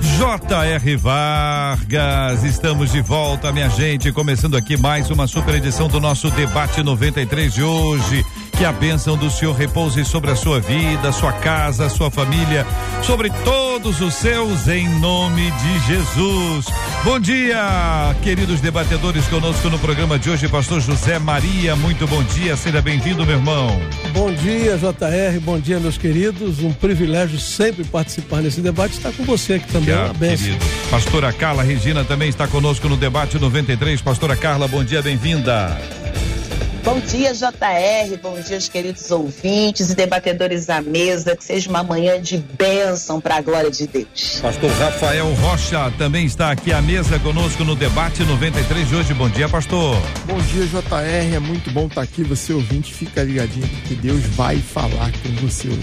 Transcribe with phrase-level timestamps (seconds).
[0.00, 0.96] J.R.
[0.96, 6.82] Vargas, estamos de volta, minha gente, começando aqui mais uma super edição do nosso debate
[6.82, 8.24] 93 de hoje.
[8.60, 12.66] Que a bênção do Senhor repouse sobre a sua vida, sua casa, sua família,
[13.02, 16.66] sobre todos os seus, em nome de Jesus.
[17.02, 21.74] Bom dia, queridos debatedores conosco no programa de hoje, Pastor José Maria.
[21.74, 23.80] Muito bom dia, seja bem-vindo, meu irmão.
[24.12, 25.40] Bom dia, JR.
[25.40, 26.58] Bom dia, meus queridos.
[26.58, 28.92] Um privilégio sempre participar nesse debate.
[28.92, 29.94] Estar com você aqui também.
[30.18, 30.36] Benção.
[30.36, 30.66] querido.
[30.90, 34.02] Pastora Carla Regina também está conosco no debate 93.
[34.02, 35.80] Pastora Carla, bom dia, bem-vinda.
[36.82, 38.16] Bom dia, JR.
[38.22, 41.36] Bom dia, os queridos ouvintes e debatedores à mesa.
[41.36, 44.40] Que seja uma manhã de bênção para a glória de Deus.
[44.40, 49.12] Pastor Rafael Rocha também está aqui à mesa conosco no debate 93 de hoje.
[49.12, 49.94] Bom dia, pastor.
[50.24, 51.34] Bom dia, JR.
[51.36, 52.22] É muito bom estar aqui.
[52.24, 55.80] Você ouvinte, fica ligadinho que Deus vai falar com você hoje.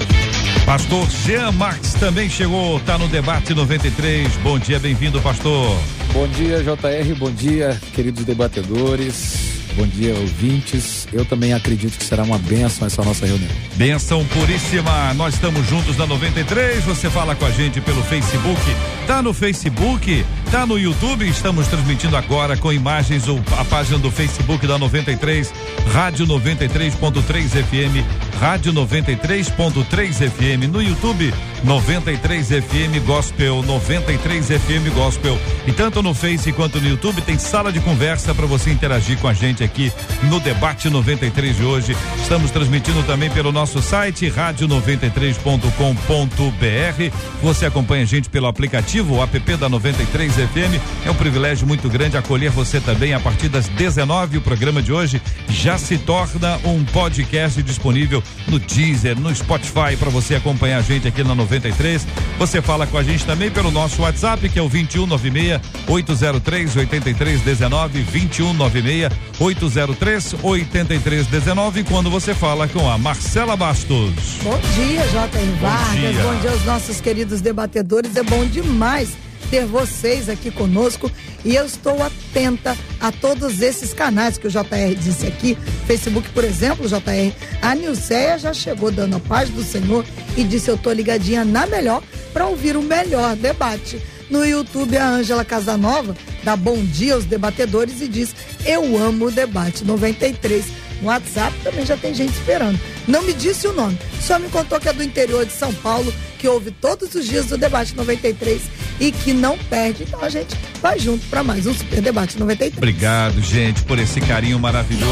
[0.66, 4.36] Pastor Jean Marques também chegou, está no debate 93.
[4.38, 5.78] Bom dia, bem-vindo, pastor.
[6.12, 7.16] Bom dia, JR.
[7.20, 9.57] Bom dia, queridos debatedores.
[9.78, 11.08] Bom dia, ouvintes.
[11.14, 13.52] Eu também acredito que será uma bênção essa nossa reunião.
[13.76, 15.14] Benção puríssima.
[15.14, 16.84] Nós estamos juntos na 93.
[16.84, 18.60] Você fala com a gente pelo Facebook.
[19.06, 21.30] Tá no Facebook, tá no YouTube.
[21.30, 23.26] Estamos transmitindo agora com imagens
[23.56, 25.54] a página do Facebook da 93,
[25.94, 35.38] Rádio 93.3 FM, Rádio 93.3 FM no YouTube 93 FM Gospel, 93 FM Gospel.
[35.66, 39.28] E tanto no Face quanto no YouTube tem sala de conversa para você interagir com
[39.28, 39.92] a gente aqui
[40.24, 41.98] no debate 93 de hoje.
[42.22, 47.18] Estamos transmitindo também pelo nosso site rádio93.com.br.
[47.42, 51.06] Você acompanha a gente pelo aplicativo, o app da 93 FM.
[51.06, 54.38] É um privilégio muito grande acolher você também a partir das 19.
[54.38, 60.10] O programa de hoje já se torna um podcast disponível no Deezer, no Spotify para
[60.10, 62.08] você acompanhar a gente aqui na 93.
[62.40, 68.04] Você fala com a gente também pelo nosso WhatsApp, que é o 2196 803 8319
[68.04, 74.40] 2196 803 8319 quando você fala com a Marcela Bastos.
[74.44, 75.52] Bom dia, J.R.
[75.60, 76.00] Vargas.
[76.00, 76.24] dia.
[76.24, 78.16] Bom dia aos nossos queridos debatedores.
[78.16, 81.12] É bom demais ter vocês aqui conosco
[81.44, 85.58] e eu estou atenta a todos esses canais que o JR disse aqui.
[85.86, 87.34] Facebook, por exemplo, JR.
[87.62, 90.06] A Nilceia já chegou dando a paz do Senhor
[90.36, 92.02] e disse: Eu estou ligadinha na melhor
[92.34, 94.02] para ouvir o melhor debate.
[94.30, 99.32] No YouTube, a Ângela Casanova dá bom dia aos debatedores e diz: Eu amo o
[99.32, 100.87] debate 93.
[101.02, 102.80] No WhatsApp também já tem gente esperando.
[103.08, 106.14] Não me disse o nome, só me contou que é do interior de São Paulo,
[106.38, 108.62] que ouve todos os dias o debate 93
[109.00, 110.04] e que não perde.
[110.04, 112.78] Então a gente vai junto para mais um Super Debate 93.
[112.78, 115.08] Obrigado, gente, por esse carinho maravilhoso.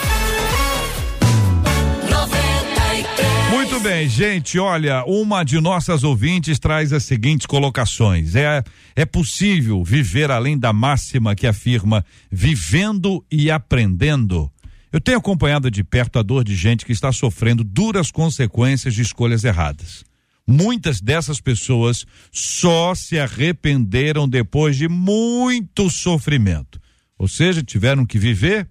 [3.53, 4.59] Muito bem, gente.
[4.59, 8.35] Olha, uma de nossas ouvintes traz as seguintes colocações.
[8.35, 8.63] É,
[8.95, 14.51] é possível viver além da máxima que afirma vivendo e aprendendo.
[14.93, 19.01] Eu tenho acompanhado de perto a dor de gente que está sofrendo duras consequências de
[19.01, 20.05] escolhas erradas.
[20.47, 26.81] Muitas dessas pessoas só se arrependeram depois de muito sofrimento.
[27.17, 28.69] Ou seja, tiveram que viver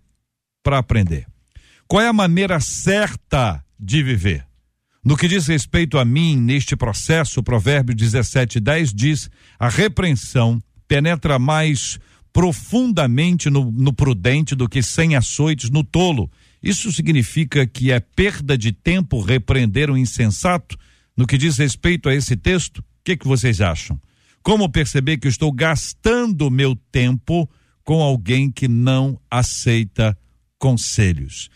[0.63, 1.25] para aprender.
[1.87, 4.45] Qual é a maneira certa de viver?
[5.03, 11.39] No que diz respeito a mim, neste processo, o provérbio 17:10 diz: a repreensão penetra
[11.39, 11.97] mais
[12.31, 16.29] profundamente no, no prudente do que sem açoites no tolo.
[16.61, 20.77] Isso significa que é perda de tempo repreender o insensato?
[21.15, 23.99] No que diz respeito a esse texto, o que, que vocês acham?
[24.41, 27.49] Como perceber que estou gastando meu tempo
[27.83, 30.17] com alguém que não aceita
[30.57, 31.49] conselhos?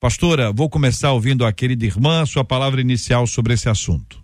[0.00, 4.20] Pastora, vou começar ouvindo a querida irmã, sua palavra inicial sobre esse assunto.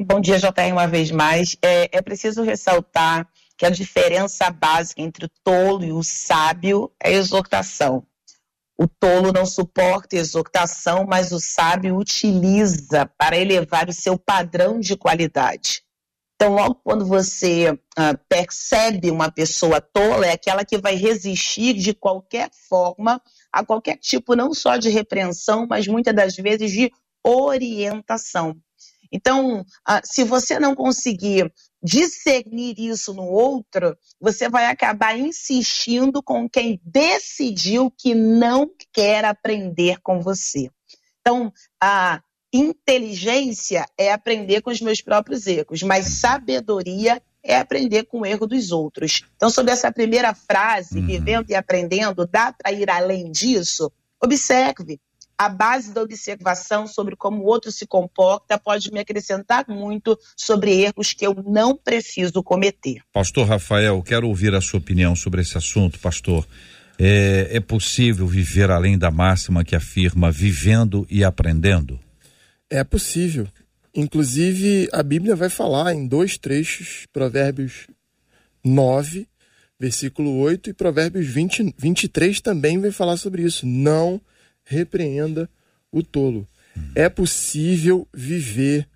[0.00, 1.56] Bom dia, JR, uma vez mais.
[1.60, 7.08] É, é preciso ressaltar que a diferença básica entre o tolo e o sábio é
[7.08, 8.06] a exortação.
[8.80, 14.96] O tolo não suporta exortação, mas o sábio utiliza para elevar o seu padrão de
[14.96, 15.82] qualidade.
[16.36, 21.92] Então, logo quando você uh, percebe uma pessoa tola, é aquela que vai resistir de
[21.92, 23.20] qualquer forma
[23.52, 26.92] a qualquer tipo, não só de repreensão, mas muitas das vezes de
[27.24, 28.56] orientação.
[29.10, 31.52] Então, uh, se você não conseguir
[31.88, 39.98] discernir isso no outro, você vai acabar insistindo com quem decidiu que não quer aprender
[40.02, 40.70] com você.
[41.20, 48.20] Então, a Inteligência é aprender com os meus próprios erros, mas sabedoria é aprender com
[48.20, 49.22] o erro dos outros.
[49.36, 51.06] Então, sobre essa primeira frase, uhum.
[51.06, 53.92] vivendo e aprendendo, dá para ir além disso?
[54.18, 54.98] Observe.
[55.38, 60.82] A base da observação sobre como o outro se comporta pode me acrescentar muito sobre
[60.82, 63.02] erros que eu não preciso cometer.
[63.12, 66.44] Pastor Rafael, quero ouvir a sua opinião sobre esse assunto, pastor.
[66.98, 72.00] É, é possível viver além da máxima que afirma vivendo e aprendendo?
[72.68, 73.46] É possível.
[73.94, 77.86] Inclusive, a Bíblia vai falar em dois trechos, Provérbios
[78.64, 79.28] 9,
[79.78, 83.64] versículo 8, e Provérbios 20, 23 também vai falar sobre isso.
[83.64, 84.20] Não
[84.68, 85.48] repreenda
[85.90, 86.46] o tolo.
[86.94, 88.86] É possível viver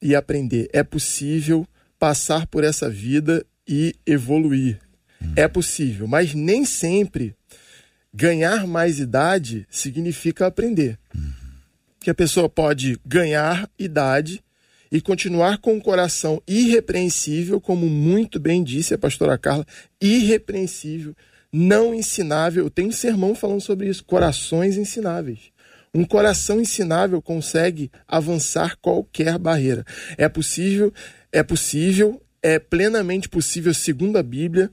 [0.00, 0.70] e aprender.
[0.72, 1.66] É possível
[1.98, 4.78] passar por essa vida e evoluir.
[5.34, 7.34] É possível, mas nem sempre
[8.12, 10.98] ganhar mais idade significa aprender
[12.00, 14.40] que a pessoa pode ganhar idade
[14.92, 19.66] e continuar com o coração irrepreensível, como muito bem disse a pastora Carla,
[20.00, 21.16] irrepreensível,
[21.56, 22.68] não ensinável.
[22.68, 25.50] Tem um sermão falando sobre isso, corações ensináveis.
[25.94, 29.82] Um coração ensinável consegue avançar qualquer barreira.
[30.18, 30.92] É possível,
[31.32, 34.70] é possível, é plenamente possível segundo a Bíblia.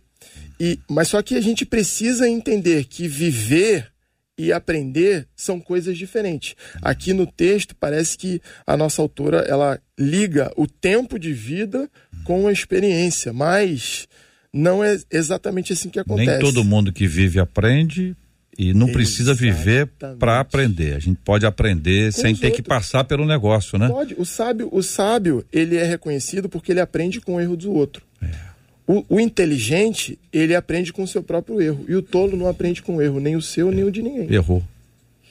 [0.59, 3.89] E, mas só que a gente precisa entender que viver
[4.37, 6.55] e aprender são coisas diferentes.
[6.81, 11.89] Aqui no texto parece que a nossa autora ela liga o tempo de vida
[12.25, 14.07] com a experiência, mas
[14.53, 16.29] não é exatamente assim que acontece.
[16.29, 18.15] Nem todo mundo que vive aprende
[18.57, 18.93] e não Exatamente.
[18.93, 19.89] precisa viver
[20.19, 20.95] para aprender.
[20.95, 22.61] A gente pode aprender com sem ter outros.
[22.61, 23.87] que passar pelo negócio, né?
[23.87, 24.13] Pode.
[24.17, 28.03] O sábio, o sábio, ele é reconhecido porque ele aprende com o erro do outro.
[28.21, 28.53] É.
[28.85, 31.85] O, o, inteligente, ele aprende com o seu próprio erro.
[31.87, 34.31] E o tolo não aprende com o erro, nem o seu, nem o de ninguém.
[34.31, 34.61] Errou.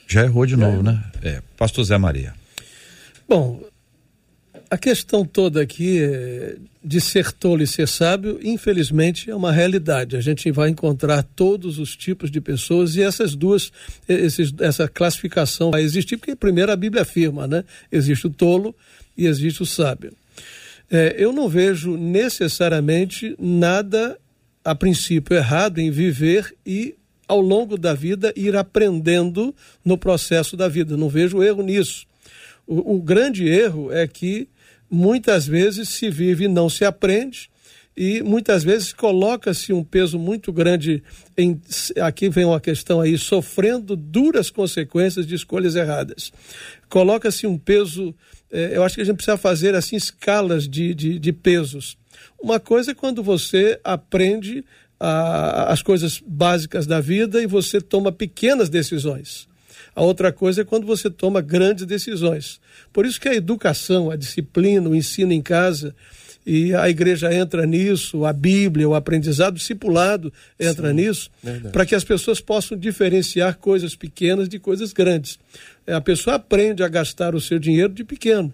[0.09, 0.83] Já errou de Já novo, errou.
[0.83, 1.05] né?
[1.23, 1.43] É.
[1.57, 2.35] Pastor Zé Maria.
[3.29, 3.63] Bom,
[4.73, 10.17] a questão toda aqui é de ser tolo e ser sábio, infelizmente, é uma realidade.
[10.17, 13.71] A gente vai encontrar todos os tipos de pessoas e essas duas,
[14.09, 17.65] esses, essa classificação vai existir, porque primeiro a Bíblia afirma, né?
[17.93, 18.75] Existe o tolo
[19.15, 20.15] e existe o sábio.
[20.91, 24.19] É, eu não vejo necessariamente nada,
[24.65, 26.95] a princípio, errado em viver e,
[27.29, 30.97] ao longo da vida, ir aprendendo no processo da vida.
[30.97, 32.07] Não vejo erro nisso.
[32.67, 34.49] O, o grande erro é que
[34.93, 37.51] muitas vezes se vive e não se aprende,
[37.97, 41.03] e muitas vezes coloca-se um peso muito grande
[41.37, 41.61] em
[42.01, 46.33] aqui vem uma questão aí sofrendo duras consequências de escolhas erradas
[46.89, 48.15] coloca-se um peso
[48.53, 51.97] é, eu acho que a gente precisa fazer assim escalas de, de, de pesos.
[52.41, 54.63] Uma coisa é quando você aprende
[55.01, 59.49] a, as coisas básicas da vida e você toma pequenas decisões.
[59.95, 62.61] A outra coisa é quando você toma grandes decisões.
[62.93, 65.95] Por isso que a educação, a disciplina, o ensino em casa,
[66.45, 71.31] e a igreja entra nisso, a Bíblia, o aprendizado discipulado entra Sim, nisso,
[71.73, 75.39] para que as pessoas possam diferenciar coisas pequenas de coisas grandes.
[75.87, 78.53] É, a pessoa aprende a gastar o seu dinheiro de pequeno,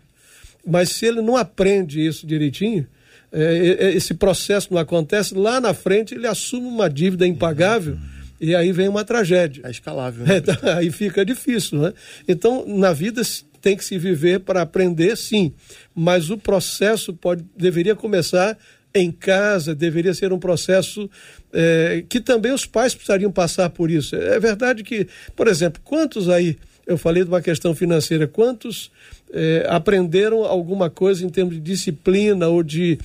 [0.66, 2.86] mas se ele não aprende isso direitinho,
[3.32, 7.94] é, é, esse processo não acontece, lá na frente ele assume uma dívida impagável.
[7.94, 8.17] Uhum.
[8.40, 9.62] E aí vem uma tragédia.
[9.64, 10.24] É escalável.
[10.24, 10.42] Né?
[10.62, 11.92] É, aí fica difícil, né?
[12.26, 13.22] Então, na vida
[13.60, 15.52] tem que se viver para aprender, sim,
[15.94, 18.56] mas o processo pode deveria começar
[18.94, 21.10] em casa, deveria ser um processo
[21.52, 24.16] é, que também os pais precisariam passar por isso.
[24.16, 28.90] É verdade que, por exemplo, quantos aí, eu falei de uma questão financeira, quantos
[29.32, 32.98] é, aprenderam alguma coisa em termos de disciplina ou de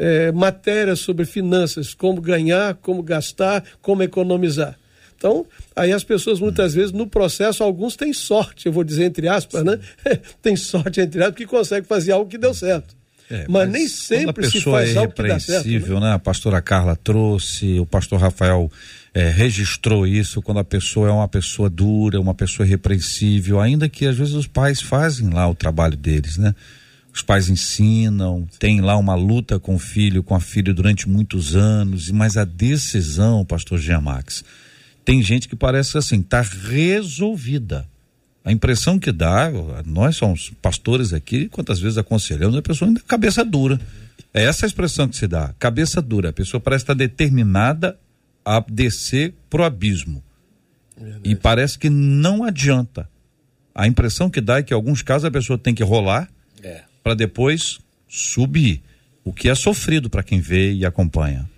[0.00, 4.78] é, matéria sobre finanças, como ganhar, como gastar, como economizar.
[5.14, 5.44] Então,
[5.76, 9.62] aí as pessoas muitas vezes no processo, alguns têm sorte, eu vou dizer entre aspas,
[9.62, 9.78] né?
[10.40, 12.96] tem sorte entre aspas, que consegue fazer algo que deu certo.
[13.30, 15.68] É, mas, mas, nem sempre a pessoa se faz é algo que dá certo.
[15.68, 16.00] Né?
[16.00, 16.12] né?
[16.14, 18.72] A pastora Carla trouxe, o pastor Rafael
[19.12, 24.06] é, registrou isso quando a pessoa é uma pessoa dura, uma pessoa irrepreensível, ainda que
[24.06, 26.54] às vezes os pais fazem lá o trabalho deles, né?
[27.12, 31.56] Os pais ensinam, tem lá uma luta com o filho, com a filha durante muitos
[31.56, 34.44] anos, mas a decisão, pastor Jean Max,
[35.04, 37.86] tem gente que parece assim, está resolvida.
[38.44, 39.50] A impressão que dá,
[39.84, 43.80] nós somos pastores aqui, quantas vezes aconselhamos, a pessoa ainda cabeça dura.
[44.32, 46.30] É essa a expressão que se dá, cabeça dura.
[46.30, 47.98] A pessoa parece estar determinada
[48.44, 50.22] a descer pro abismo.
[50.96, 51.28] Verdade.
[51.28, 53.08] E parece que não adianta.
[53.74, 56.28] A impressão que dá é que em alguns casos a pessoa tem que rolar
[56.62, 56.82] é.
[57.10, 58.80] Para depois subir.
[59.24, 61.50] O que é sofrido para quem vê e acompanha.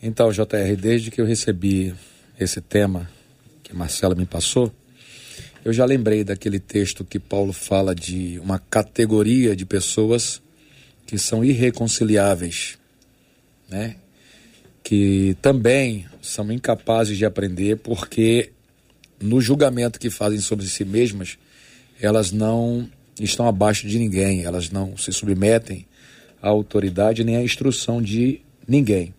[0.00, 1.92] Então, JR, desde que eu recebi
[2.38, 3.10] esse tema
[3.64, 4.72] que Marcela me passou,
[5.64, 10.40] eu já lembrei daquele texto que Paulo fala de uma categoria de pessoas
[11.04, 12.78] que são irreconciliáveis,
[13.68, 13.96] né?
[14.84, 18.52] Que também são incapazes de aprender porque
[19.20, 21.36] no julgamento que fazem sobre si mesmas,
[22.00, 22.88] elas não
[23.24, 25.86] estão abaixo de ninguém, elas não se submetem
[26.40, 29.14] à autoridade nem à instrução de ninguém.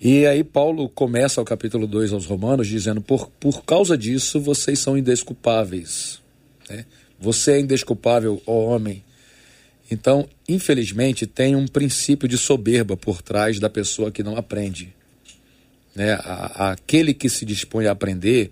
[0.00, 4.78] E aí Paulo começa o capítulo 2 aos Romanos dizendo: por, por causa disso vocês
[4.78, 6.20] são indesculpáveis.
[6.68, 6.84] Né?
[7.18, 9.02] Você é indesculpável, ó homem.
[9.90, 14.94] Então, infelizmente, tem um princípio de soberba por trás da pessoa que não aprende.
[15.94, 16.12] Né?
[16.14, 18.50] A, aquele que se dispõe a aprender,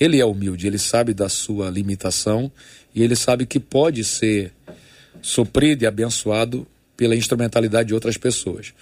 [0.00, 2.50] ele é humilde, ele sabe da sua limitação
[2.98, 4.52] e ele sabe que pode ser
[5.22, 8.74] suprido e abençoado pela instrumentalidade de outras pessoas.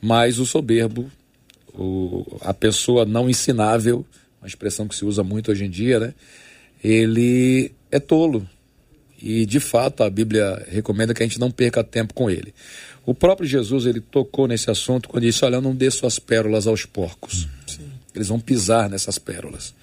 [0.00, 1.10] Mas o soberbo
[1.74, 4.04] o, a pessoa não ensinável,
[4.40, 6.14] uma expressão que se usa muito hoje em dia, né?
[6.82, 8.48] Ele é tolo.
[9.22, 12.54] E de fato a Bíblia recomenda que a gente não perca tempo com ele.
[13.04, 16.86] O próprio Jesus ele tocou nesse assunto quando disse: Olha, não dê suas pérolas aos
[16.86, 17.46] porcos.
[17.66, 17.90] Sim.
[18.14, 19.74] Eles vão pisar nessas pérolas.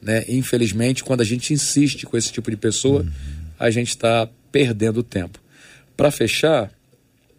[0.00, 0.24] Né?
[0.28, 3.10] Infelizmente, quando a gente insiste com esse tipo de pessoa, uhum.
[3.58, 5.40] a gente está perdendo tempo.
[5.96, 6.70] Para fechar,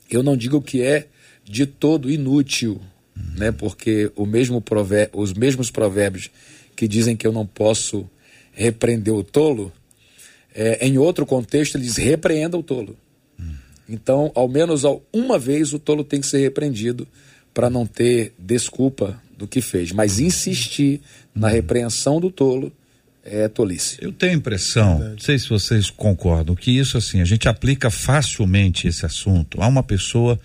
[0.10, 1.08] eu não digo que é
[1.46, 2.82] de todo inútil
[3.36, 3.52] né?
[3.52, 4.64] Porque o mesmo
[5.14, 6.30] os mesmos provérbios
[6.76, 8.10] que dizem que eu não posso
[8.52, 9.72] repreender o tolo,
[10.54, 12.98] é, em outro contexto eles repreendam o tolo.
[13.88, 17.08] Então, ao menos uma vez o tolo tem que ser repreendido
[17.54, 19.92] para não ter desculpa do que fez.
[19.92, 21.02] Mas insistir
[21.34, 22.72] na repreensão do tolo
[23.24, 23.98] é tolice.
[24.02, 27.90] Eu tenho a impressão, não sei se vocês concordam, que isso assim, a gente aplica
[27.90, 30.40] facilmente esse assunto a uma pessoa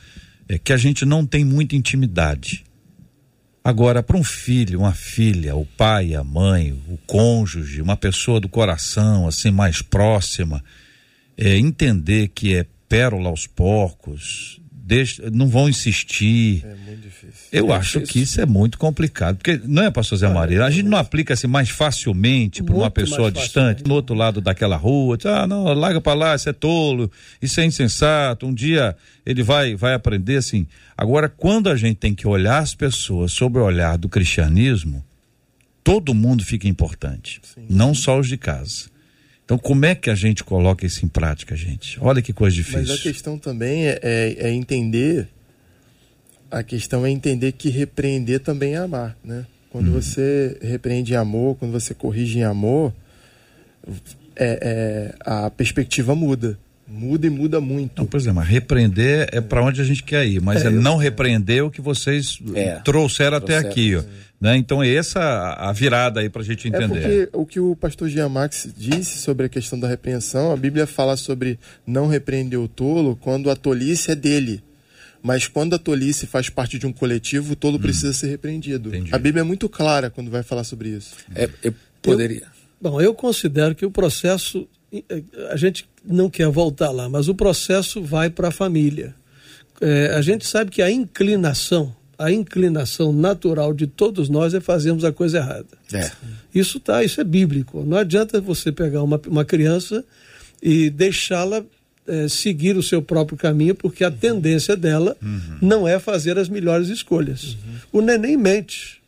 [0.48, 2.64] é, que a gente não tem muita intimidade.
[3.62, 8.48] Agora, para um filho, uma filha, o pai, a mãe, o cônjuge, uma pessoa do
[8.48, 10.62] coração, assim, mais próxima,
[11.36, 16.62] é, entender que é pérola aos porcos, deixa, não vão insistir.
[16.64, 17.48] É muito difícil.
[17.50, 18.12] Eu é acho difícil.
[18.12, 20.64] que isso é muito complicado, porque não é, pastor Zé Maria?
[20.64, 24.76] A gente não aplica assim mais facilmente para uma pessoa distante, no outro lado daquela
[24.76, 27.10] rua, diz, ah, não, larga para lá, isso é tolo,
[27.40, 30.66] isso é insensato, um dia ele vai, vai aprender assim.
[30.96, 35.02] Agora, quando a gente tem que olhar as pessoas sob o olhar do cristianismo,
[35.82, 37.66] todo mundo fica importante, Sim.
[37.70, 38.93] não só os de casa.
[39.44, 41.98] Então, como é que a gente coloca isso em prática, gente?
[42.00, 42.80] Olha que coisa difícil.
[42.80, 45.28] Mas a questão também é, é, é entender.
[46.50, 49.44] A questão é entender que repreender também é amar, né?
[49.70, 49.92] Quando hum.
[49.92, 52.94] você repreende em amor, quando você corrige em amor,
[54.36, 56.58] é, é, a perspectiva muda.
[56.86, 58.02] Muda e muda muito.
[58.02, 60.96] Não, por exemplo, repreender é para onde a gente quer ir, mas é, é não
[60.96, 63.96] repreender o que vocês é, trouxeram, trouxeram até aqui.
[63.96, 64.02] Ó.
[64.44, 64.58] Né?
[64.58, 66.98] Então, essa a virada aí para a gente entender.
[66.98, 70.56] É porque o que o pastor Jean Max disse sobre a questão da repreensão, a
[70.56, 74.62] Bíblia fala sobre não repreender o tolo quando a tolice é dele.
[75.22, 77.80] Mas quando a tolice faz parte de um coletivo, o tolo hum.
[77.80, 78.90] precisa ser repreendido.
[78.90, 79.14] Entendi.
[79.14, 81.14] A Bíblia é muito clara quando vai falar sobre isso.
[81.34, 82.42] É, eu poderia.
[82.42, 84.68] Eu, bom, eu considero que o processo,
[85.48, 89.14] a gente não quer voltar lá, mas o processo vai para a família.
[89.80, 95.04] É, a gente sabe que a inclinação a inclinação natural de todos nós é fazermos
[95.04, 95.66] a coisa errada.
[95.92, 96.10] É.
[96.54, 97.84] Isso tá, isso é bíblico.
[97.84, 100.04] Não adianta você pegar uma, uma criança
[100.62, 101.64] e deixá-la
[102.06, 105.58] é, seguir o seu próprio caminho, porque a tendência dela uhum.
[105.60, 107.54] não é fazer as melhores escolhas.
[107.54, 107.58] Uhum.
[107.92, 109.02] O neném mente.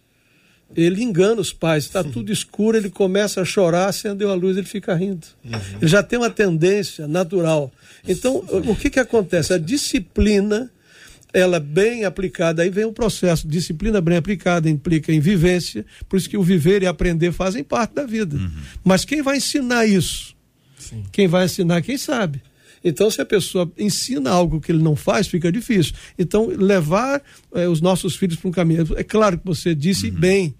[0.75, 4.67] Ele engana os pais, está tudo escuro, ele começa a chorar, acendeu a luz, ele
[4.67, 5.27] fica rindo.
[5.45, 5.61] Uhum.
[5.81, 7.73] Ele já tem uma tendência natural.
[8.07, 9.53] Então, o que, que acontece?
[9.53, 10.71] A disciplina,
[11.37, 13.47] ela bem aplicada, aí vem o processo.
[13.47, 17.95] Disciplina bem aplicada implica em vivência, por isso que o viver e aprender fazem parte
[17.95, 18.37] da vida.
[18.37, 18.51] Uhum.
[18.83, 20.35] Mas quem vai ensinar isso?
[20.79, 21.05] Sim.
[21.13, 22.41] Quem vai ensinar, quem sabe.
[22.83, 25.93] Então, se a pessoa ensina algo que ele não faz, fica difícil.
[26.19, 27.23] Então, levar
[27.55, 28.87] eh, os nossos filhos para um caminho.
[28.97, 30.15] É claro que você disse uhum.
[30.15, 30.55] bem,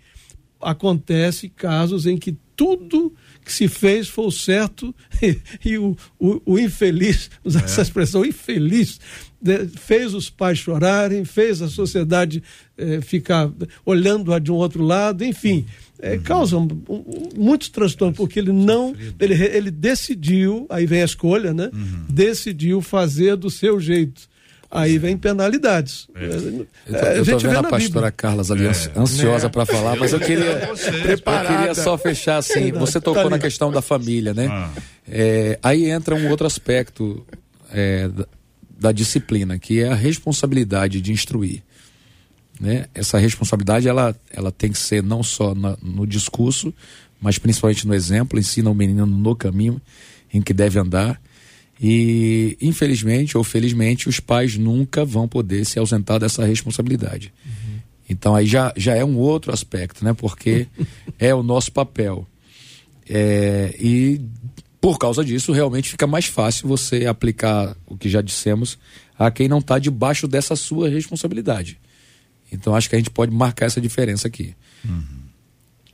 [0.61, 6.41] acontece casos em que tudo que se fez foi o certo e, e o, o,
[6.45, 7.65] o, infeliz, usar é.
[7.65, 8.99] essa expressão, infeliz,
[9.41, 12.43] de, fez os pais chorarem, fez a sociedade
[12.77, 13.51] eh, ficar
[13.85, 15.59] olhando-a de um outro lado, enfim.
[15.59, 16.23] Uhum é, uhum.
[16.23, 17.05] causam um,
[17.37, 18.95] muitos transtornos, porque ele não.
[19.19, 21.71] Ele, ele decidiu, aí vem a escolha, né?
[21.73, 22.05] Uhum.
[22.09, 24.29] Decidiu fazer do seu jeito.
[24.77, 26.09] Aí vem penalidades.
[26.15, 26.25] É.
[26.27, 28.71] Eu tô, eu tô vendo a pastora Carla ali é.
[28.97, 29.51] ansiosa é.
[29.51, 32.73] para falar, mas eu queria, eu queria só fechar assim.
[32.73, 34.49] Você tocou tá na questão da família, né?
[34.51, 34.71] Ah.
[35.09, 37.25] É, aí entra um outro aspecto
[37.73, 38.27] é, da,
[38.79, 41.63] da disciplina, que é a responsabilidade de instruir.
[42.61, 42.87] Né?
[42.95, 46.73] Essa responsabilidade ela, ela tem que ser não só na, no discurso,
[47.21, 49.81] mas principalmente no exemplo, ensina o menino no caminho
[50.33, 51.21] em que deve andar.
[51.81, 57.33] E, infelizmente ou felizmente, os pais nunca vão poder se ausentar dessa responsabilidade.
[57.45, 57.79] Uhum.
[58.09, 60.15] Então, aí já, já é um outro aspecto, né?
[60.15, 60.67] Porque
[61.19, 62.27] é o nosso papel.
[63.09, 64.21] É, e,
[64.81, 68.79] por causa disso, realmente fica mais fácil você aplicar o que já dissemos
[69.19, 71.79] a quem não está debaixo dessa sua responsabilidade.
[72.53, 74.55] Então acho que a gente pode marcar essa diferença aqui.
[74.85, 75.21] Uhum.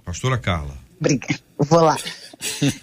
[0.04, 0.76] Pastora Carla.
[1.00, 1.40] Obrigada.
[1.58, 1.96] Vou lá.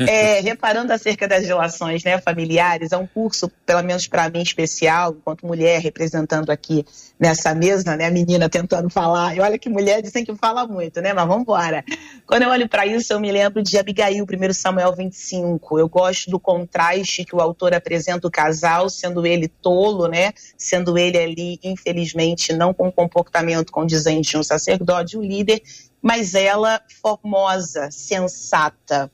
[0.07, 5.15] É, reparando acerca das relações né, familiares, é um curso, pelo menos para mim, especial,
[5.17, 6.85] enquanto mulher representando aqui
[7.19, 9.35] nessa mesa, né, a menina tentando falar.
[9.35, 11.13] E olha que mulher dizem que fala muito, né?
[11.13, 11.83] Mas vamos embora.
[12.25, 15.79] Quando eu olho para isso, eu me lembro de Abigail, 1 Samuel 25.
[15.79, 20.31] Eu gosto do contraste que o autor apresenta o casal, sendo ele tolo, né?
[20.57, 25.61] Sendo ele ali, infelizmente, não com comportamento condizente de um sacerdote, um líder,
[26.01, 29.11] mas ela formosa, sensata.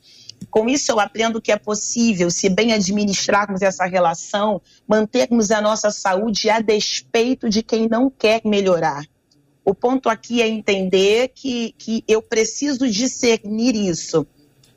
[0.56, 5.92] Com isso, eu aprendo que é possível, se bem administrarmos essa relação, mantermos a nossa
[5.92, 9.06] saúde a despeito de quem não quer melhorar.
[9.66, 14.26] O ponto aqui é entender que, que eu preciso discernir isso.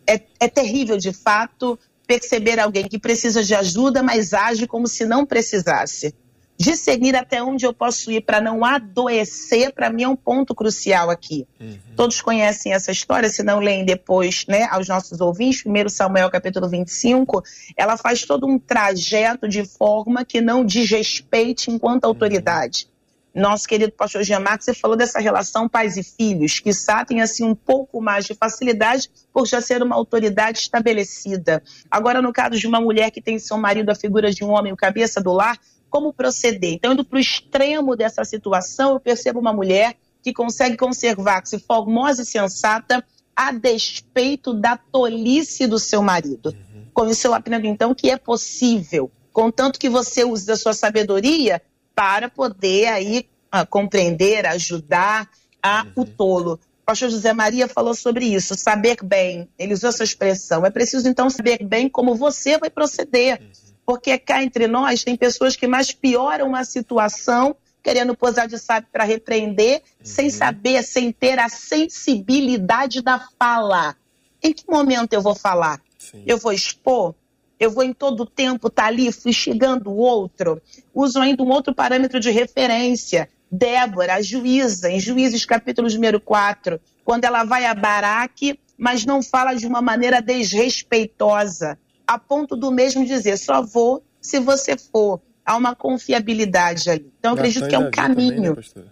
[0.04, 5.06] É, é terrível, de fato, perceber alguém que precisa de ajuda, mas age como se
[5.06, 6.12] não precisasse
[6.58, 11.08] discernir até onde eu posso ir para não adoecer, para mim é um ponto crucial
[11.08, 11.46] aqui.
[11.60, 11.78] Uhum.
[11.94, 16.68] Todos conhecem essa história, se não leem depois, né, aos nossos ouvintes, 1 Samuel capítulo
[16.68, 17.42] 25,
[17.76, 22.10] ela faz todo um trajeto de forma que não desrespeite enquanto uhum.
[22.10, 22.88] autoridade.
[23.34, 26.70] Nosso querido pastor Jean Marcos, você falou dessa relação pais e filhos, que
[27.06, 31.62] tem assim um pouco mais de facilidade por já ser uma autoridade estabelecida.
[31.88, 34.72] Agora, no caso de uma mulher que tem seu marido a figura de um homem,
[34.72, 35.56] o cabeça do lar,
[35.88, 36.72] como proceder.
[36.72, 42.22] Então, indo para o extremo dessa situação, eu percebo uma mulher que consegue conservar-se formosa
[42.22, 46.48] e sensata a despeito da tolice do seu marido.
[46.48, 46.86] Uhum.
[46.92, 51.62] Com isso, eu aprendo então que é possível, contanto que você use da sua sabedoria
[51.94, 55.28] para poder aí uh, compreender, ajudar
[55.62, 56.02] a uhum.
[56.02, 56.60] o tolo.
[56.82, 59.48] O pastor José Maria falou sobre isso, saber bem.
[59.58, 60.64] Ele usou essa expressão.
[60.64, 63.40] É preciso então saber bem como você vai proceder.
[63.40, 68.58] Uhum porque cá entre nós tem pessoas que mais pioram a situação querendo posar de
[68.58, 70.04] sábio para repreender, uhum.
[70.04, 73.96] sem saber, sem ter a sensibilidade da fala.
[74.42, 75.80] Em que momento eu vou falar?
[75.98, 76.22] Sim.
[76.26, 77.14] Eu vou expor?
[77.58, 80.60] Eu vou em todo tempo estar tá ali fustigando o outro?
[80.94, 83.30] Uso ainda um outro parâmetro de referência.
[83.50, 89.22] Débora, a juíza, em Juízes capítulo número 4, quando ela vai a Baraque, mas não
[89.22, 95.20] fala de uma maneira desrespeitosa a ponto do mesmo dizer, só vou se você for.
[95.44, 97.12] Há uma confiabilidade ali.
[97.18, 98.56] Então, eu acredito que é um caminho.
[98.56, 98.90] Também, né,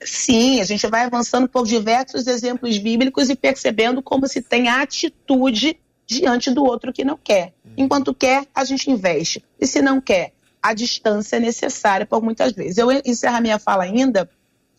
[0.00, 4.80] Sim, a gente vai avançando por diversos exemplos bíblicos e percebendo como se tem a
[4.80, 7.52] atitude diante do outro que não quer.
[7.64, 7.72] Uhum.
[7.76, 9.44] Enquanto quer, a gente investe.
[9.60, 10.32] E se não quer,
[10.62, 12.78] a distância é necessária por muitas vezes.
[12.78, 14.28] Eu encerro a minha fala ainda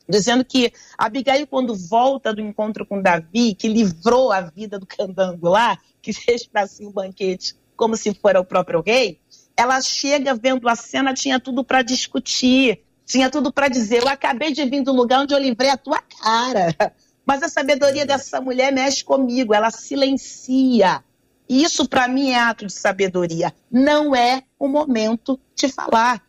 [0.07, 5.49] dizendo que Abigail, quando volta do encontro com Davi, que livrou a vida do candango
[5.49, 5.77] lá,
[6.09, 9.19] que fez para si um banquete como se fora o próprio rei,
[9.55, 14.01] ela chega vendo a cena, tinha tudo para discutir, tinha tudo para dizer.
[14.01, 16.75] Eu acabei de vir do lugar onde eu livrei a tua cara.
[17.25, 21.03] Mas a sabedoria dessa mulher mexe comigo, ela silencia.
[21.47, 23.53] E isso, para mim, é ato de sabedoria.
[23.71, 26.21] Não é o momento de falar.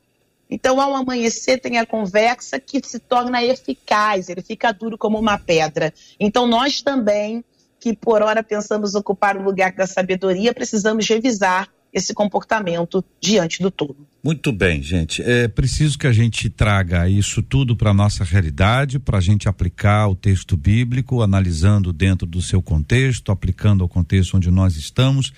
[0.49, 5.39] Então, ao amanhecer, tem a conversa que se torna eficaz, ele fica duro como uma
[5.39, 5.95] pedra.
[6.19, 7.45] Então, nós também,
[7.81, 13.71] que por hora pensamos ocupar o lugar da sabedoria, precisamos revisar esse comportamento diante do
[13.71, 13.97] todo.
[14.23, 15.23] Muito bem, gente.
[15.23, 19.49] É preciso que a gente traga isso tudo para a nossa realidade, para a gente
[19.49, 25.33] aplicar o texto bíblico, analisando dentro do seu contexto, aplicando ao contexto onde nós estamos,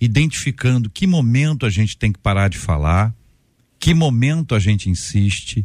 [0.00, 3.12] identificando que momento a gente tem que parar de falar,
[3.80, 5.64] que momento a gente insiste.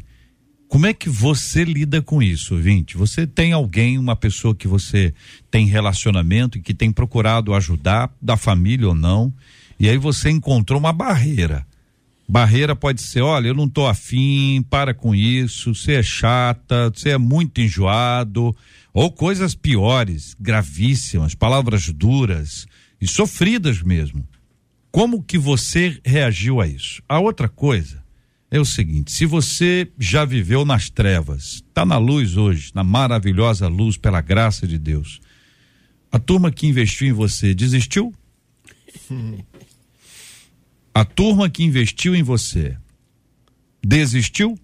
[0.72, 2.96] Como é que você lida com isso, Vinte?
[2.96, 5.14] Você tem alguém, uma pessoa que você
[5.52, 9.34] tem relacionamento e que tem procurado ajudar, da família ou não?
[9.78, 11.68] E aí você encontrou uma barreira.
[12.26, 17.10] Barreira pode ser, olha, eu não tô afim, para com isso, você é chata, você
[17.10, 18.56] é muito enjoado,
[18.94, 22.66] ou coisas piores, gravíssimas, palavras duras
[23.02, 24.26] e sofridas mesmo.
[24.90, 27.04] Como que você reagiu a isso?
[27.10, 28.01] A outra coisa
[28.52, 33.68] é o seguinte: se você já viveu nas trevas, está na luz hoje, na maravilhosa
[33.68, 35.22] luz pela graça de Deus,
[36.12, 38.14] a turma que investiu em você desistiu?
[40.94, 42.78] A turma que investiu em você
[43.82, 44.60] desistiu?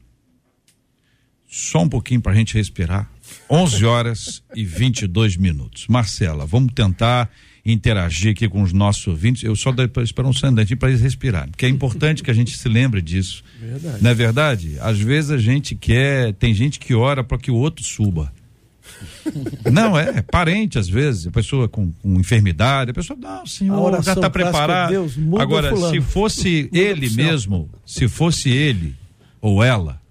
[1.47, 3.09] Só um pouquinho para a gente respirar.
[3.49, 5.87] 11 horas e 22 minutos.
[5.87, 7.31] Marcela, vamos tentar
[7.71, 9.43] interagir aqui com os nossos ouvintes.
[9.43, 12.69] Eu só espero um sandantinho para eles respirarem, porque é importante que a gente se
[12.69, 13.43] lembre disso.
[13.59, 14.03] Verdade.
[14.03, 14.77] Não é verdade?
[14.79, 18.31] Às vezes a gente quer, tem gente que ora para que o outro suba.
[19.71, 24.01] Não, é, é, parente às vezes, a pessoa com, com enfermidade, a pessoa, não, senhor,
[24.01, 24.91] já está preparado.
[24.91, 28.95] Deus, Agora, se fosse ele mesmo, se fosse ele
[29.41, 30.01] ou ela,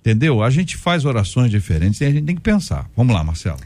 [0.00, 0.42] entendeu?
[0.42, 2.88] A gente faz orações diferentes e a gente tem que pensar.
[2.96, 3.58] Vamos lá, Marcelo.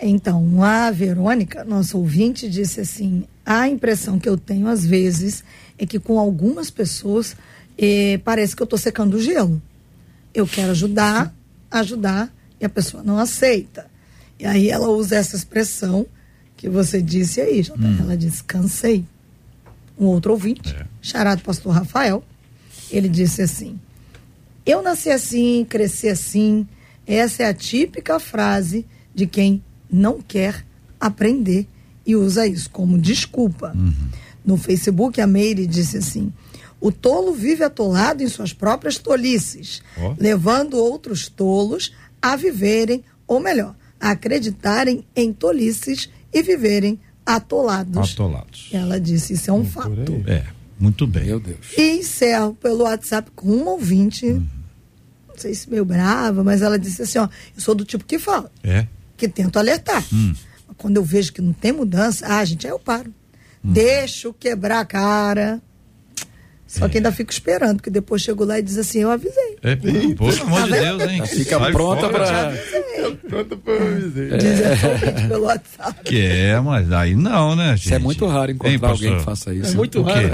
[0.00, 5.44] Então, a Verônica, nosso ouvinte, disse assim: a impressão que eu tenho às vezes
[5.78, 7.36] é que com algumas pessoas
[7.78, 9.60] eh, parece que eu estou secando o gelo.
[10.32, 11.34] Eu quero ajudar,
[11.70, 13.86] ajudar, e a pessoa não aceita.
[14.38, 16.06] E aí ela usa essa expressão
[16.56, 17.80] que você disse aí, Jota.
[17.80, 17.98] Hum.
[18.00, 19.04] Ela diz, cansei.
[19.98, 20.86] Um outro ouvinte, é.
[21.00, 22.24] charado pastor Rafael,
[22.90, 23.78] ele disse assim,
[24.66, 26.66] eu nasci assim, cresci assim,
[27.06, 29.62] essa é a típica frase de quem
[29.94, 30.64] não quer
[31.00, 31.66] aprender
[32.04, 33.72] e usa isso como desculpa.
[33.74, 33.94] Uhum.
[34.44, 36.32] No Facebook, a Meire disse assim:
[36.80, 40.14] o tolo vive atolado em suas próprias tolices, oh.
[40.18, 48.12] levando outros tolos a viverem, ou melhor, a acreditarem em tolices e viverem atolados.
[48.12, 48.68] Atolados.
[48.72, 49.94] Ela disse, isso é um fato.
[50.26, 50.44] É,
[50.78, 51.24] muito bem.
[51.24, 51.72] Meu Deus.
[51.76, 54.46] E encerro pelo WhatsApp com um ouvinte, uhum.
[55.28, 58.18] não sei se meio brava, mas ela disse assim, ó, eu sou do tipo que
[58.18, 58.50] fala.
[58.62, 58.86] É.
[59.16, 60.04] Que tento alertar.
[60.12, 60.34] Hum.
[60.76, 63.12] Quando eu vejo que não tem mudança, ah, gente, aí eu paro.
[63.64, 63.72] Hum.
[63.72, 65.62] Deixo quebrar a cara.
[66.78, 69.56] Só que ainda fico esperando, porque depois chego lá e diz assim, eu avisei.
[69.62, 71.26] É, pelo amor de Deus, hein?
[71.26, 72.52] Fica Sai pronta para
[73.28, 74.32] pronta para avisei.
[74.32, 74.36] É.
[74.36, 76.02] Diz pelo WhatsApp.
[76.04, 77.86] Que é, mas aí não, né, gente?
[77.86, 79.72] Isso é muito raro encontrar alguém que faça isso.
[79.72, 80.26] É muito raro.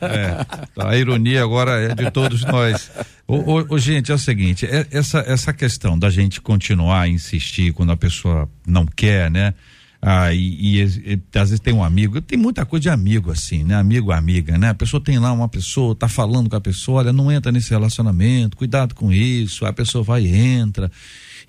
[0.00, 0.46] É.
[0.78, 2.90] A ironia agora é de todos nós.
[3.28, 7.08] Ô, ô, ô, gente, é o seguinte, é, essa, essa questão da gente continuar a
[7.08, 9.52] insistir quando a pessoa não quer, né?
[10.00, 13.64] Ah, e, e, e, às vezes tem um amigo, tem muita coisa de amigo assim,
[13.64, 13.74] né?
[13.74, 14.68] Amigo, amiga, né?
[14.68, 17.70] A pessoa tem lá uma pessoa, tá falando com a pessoa, olha, não entra nesse
[17.70, 20.90] relacionamento, cuidado com isso, a pessoa vai e entra.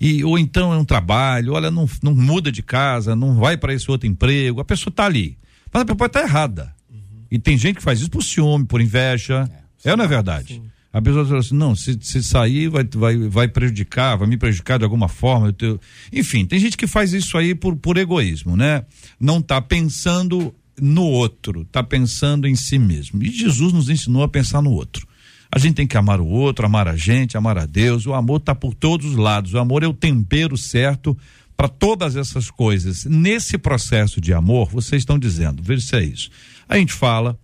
[0.00, 3.74] E, ou então é um trabalho, olha, não, não muda de casa, não vai para
[3.74, 5.36] esse outro emprego, a pessoa tá ali.
[5.72, 6.74] Mas a pessoa está errada.
[6.90, 7.00] Uhum.
[7.30, 9.48] E tem gente que faz isso por ciúme, por inveja.
[9.84, 10.54] É, é ou não é verdade?
[10.54, 10.62] Sim.
[10.92, 14.78] A pessoa fala assim, não, se, se sair vai, vai, vai prejudicar, vai me prejudicar
[14.78, 15.52] de alguma forma.
[15.52, 15.78] Tenho...
[16.12, 18.84] Enfim, tem gente que faz isso aí por, por egoísmo, né?
[19.20, 23.22] Não está pensando no outro, está pensando em si mesmo.
[23.22, 25.06] E Jesus nos ensinou a pensar no outro.
[25.50, 28.06] A gente tem que amar o outro, amar a gente, amar a Deus.
[28.06, 29.54] O amor está por todos os lados.
[29.54, 31.16] O amor é o tempero certo
[31.56, 33.04] para todas essas coisas.
[33.04, 36.30] Nesse processo de amor, vocês estão dizendo, veja se é isso.
[36.68, 37.38] A gente fala,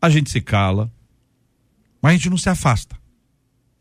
[0.00, 0.90] a gente se cala,
[2.00, 2.96] mas a gente não se afasta.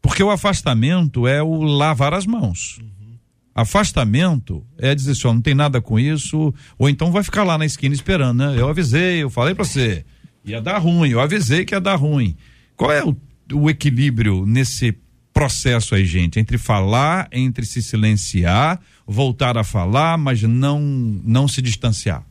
[0.01, 2.79] Porque o afastamento é o lavar as mãos.
[2.79, 3.17] Uhum.
[3.53, 7.58] Afastamento é dizer assim, ó, não tem nada com isso, ou então vai ficar lá
[7.58, 8.55] na esquina esperando, né?
[8.58, 10.05] Eu avisei, eu falei para você,
[10.45, 12.36] ia dar ruim, eu avisei que ia dar ruim.
[12.75, 13.15] Qual é o,
[13.53, 14.97] o equilíbrio nesse
[15.34, 16.39] processo aí, gente?
[16.39, 22.25] Entre falar, entre se silenciar, voltar a falar, mas não, não se distanciar?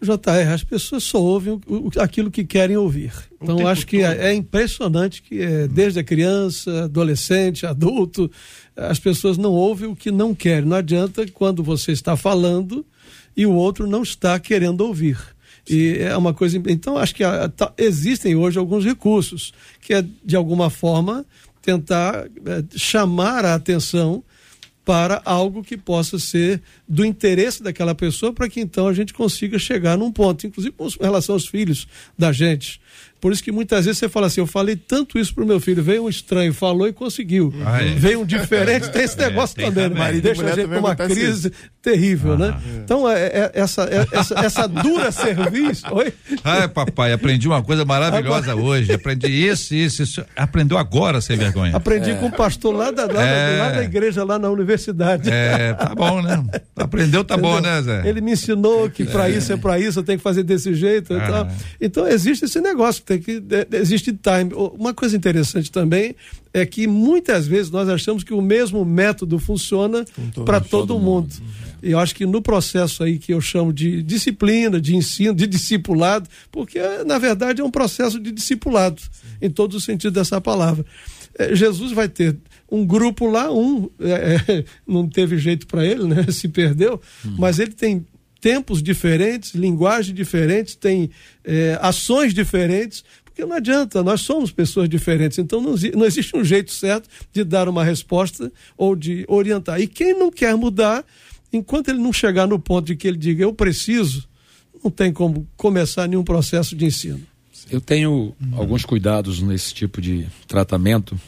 [0.00, 3.12] JR, as pessoas só ouvem o, o, aquilo que querem ouvir.
[3.40, 8.30] Então, acho que é, é, impressionante que é, desde a criança, adolescente, adulto,
[8.76, 10.68] as pessoas não ouvem o que não querem.
[10.68, 12.84] Não adianta quando você está falando
[13.36, 15.18] e o outro não está querendo ouvir.
[15.68, 16.60] E é uma coisa.
[16.68, 21.24] Então, acho que a, tá, existem hoje alguns recursos que é, de alguma forma,
[21.62, 24.22] tentar é, chamar a atenção
[24.86, 29.58] para algo que possa ser do interesse daquela pessoa, para que então a gente consiga
[29.58, 32.80] chegar num ponto, inclusive com relação aos filhos da gente.
[33.20, 35.82] Por isso que muitas vezes você fala assim, eu falei tanto isso pro meu filho,
[35.82, 37.52] veio um estranho, falou e conseguiu.
[37.64, 37.94] Ah, é.
[37.94, 40.20] Veio um diferente, tem esse é, negócio é, tem também, né?
[40.20, 42.48] Deixa a gente numa crise terrível, né?
[42.48, 42.80] ah, né?
[42.84, 45.86] Então, é, é essa, é, essa, essa dura serviço.
[45.94, 46.12] Oi?
[46.44, 48.66] Ai, papai, aprendi uma coisa maravilhosa agora...
[48.66, 48.92] hoje.
[48.92, 50.24] Aprendi isso, isso, isso.
[50.36, 51.76] Aprendeu agora, sem vergonha.
[51.76, 55.30] Aprendi com o pastor lá da, lá, da, lá da igreja, lá na universidade.
[55.30, 56.44] É, tá bom, né?
[56.76, 57.52] Aprendeu, tá Entendeu?
[57.52, 58.08] bom, né, Zé?
[58.08, 61.14] Ele me ensinou que para isso é para isso, eu tenho que fazer desse jeito.
[61.14, 61.16] Ah.
[61.24, 61.48] Então,
[61.80, 63.42] então, existe esse negócio tem que
[63.72, 64.52] existe time.
[64.74, 66.14] Uma coisa interessante também
[66.52, 70.04] é que muitas vezes nós achamos que o mesmo método funciona
[70.44, 71.32] para todo, todo, mundo.
[71.32, 71.42] mundo.
[71.82, 75.46] E eu acho que no processo aí que eu chamo de disciplina, de ensino, de
[75.46, 79.08] discipulado, porque na verdade é um processo de discipulado, Sim.
[79.42, 80.84] em todo o sentido dessa palavra.
[81.38, 82.36] É, Jesus vai ter
[82.70, 86.26] um grupo lá, um é, é não teve jeito para ele, né?
[86.32, 87.36] Se perdeu, hum.
[87.38, 88.04] mas ele tem
[88.40, 91.10] tempos diferentes, linguagens diferentes, tem
[91.44, 96.44] é, ações diferentes, porque não adianta, nós somos pessoas diferentes, então não, não existe um
[96.44, 99.80] jeito certo de dar uma resposta ou de orientar.
[99.80, 101.04] E quem não quer mudar,
[101.52, 104.26] enquanto ele não chegar no ponto de que ele diga eu preciso,
[104.82, 107.20] não tem como começar nenhum processo de ensino.
[107.70, 111.18] Eu tenho alguns cuidados nesse tipo de tratamento,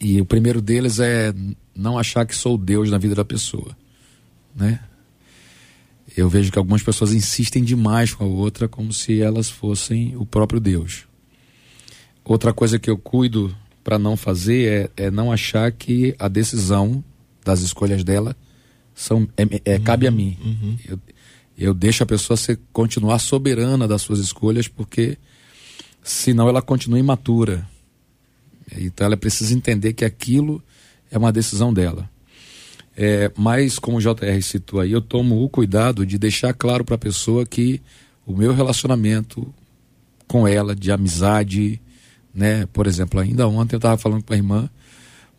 [0.00, 1.34] e o primeiro deles é
[1.74, 3.76] não achar que sou Deus na vida da pessoa,
[4.56, 4.80] né?
[6.16, 10.26] Eu vejo que algumas pessoas insistem demais com a outra como se elas fossem o
[10.26, 11.04] próprio Deus.
[12.24, 17.02] Outra coisa que eu cuido para não fazer é, é, não achar que a decisão
[17.44, 18.36] das escolhas dela
[18.94, 20.36] são é, é cabe a mim.
[20.44, 20.76] Uhum.
[20.86, 21.00] Eu,
[21.56, 25.16] eu deixo a pessoa ser, continuar soberana das suas escolhas, porque
[26.02, 27.66] senão ela continua imatura.
[28.76, 30.62] Então ela precisa entender que aquilo
[31.10, 32.08] é uma decisão dela.
[32.96, 36.96] É, mas, como o JR citou aí, eu tomo o cuidado de deixar claro para
[36.96, 37.80] a pessoa que
[38.26, 39.52] o meu relacionamento
[40.26, 41.80] com ela, de amizade,
[42.32, 42.66] né?
[42.66, 44.70] Por exemplo, ainda ontem eu estava falando com a irmã,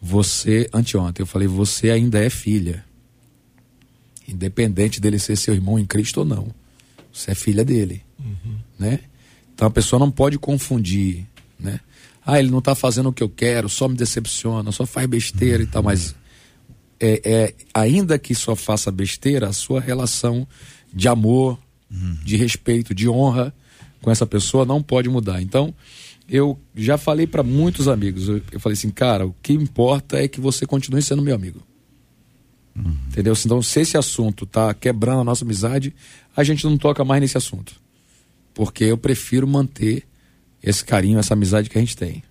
[0.02, 2.84] você, anteontem, eu falei, você ainda é filha.
[4.28, 6.48] Independente dele ser seu irmão em Cristo ou não.
[7.14, 8.02] Você é filha dele.
[8.20, 8.58] Uhum.
[8.80, 9.00] Né?
[9.54, 11.26] Então a pessoa não pode confundir,
[11.60, 11.80] né?
[12.26, 15.58] Ah, ele não está fazendo o que eu quero, só me decepciona, só faz besteira
[15.58, 15.64] uhum.
[15.64, 16.16] e tal, mas
[17.02, 20.48] é, é, ainda que só faça besteira, a sua relação
[20.94, 21.58] de amor,
[21.90, 22.18] uhum.
[22.24, 23.54] de respeito, de honra
[24.02, 25.42] com essa pessoa não pode mudar.
[25.42, 25.74] Então,
[26.30, 30.28] eu já falei para muitos amigos, eu, eu, falei assim, cara, o que importa é
[30.28, 31.62] que você continue sendo meu amigo.
[32.76, 32.96] Uhum.
[33.08, 33.34] Entendeu?
[33.46, 35.94] Então, se esse assunto tá quebrando a nossa amizade,
[36.36, 37.76] a gente não toca mais nesse assunto.
[38.54, 40.04] Porque eu prefiro manter
[40.64, 42.24] esse carinho, essa amizade que a gente tem.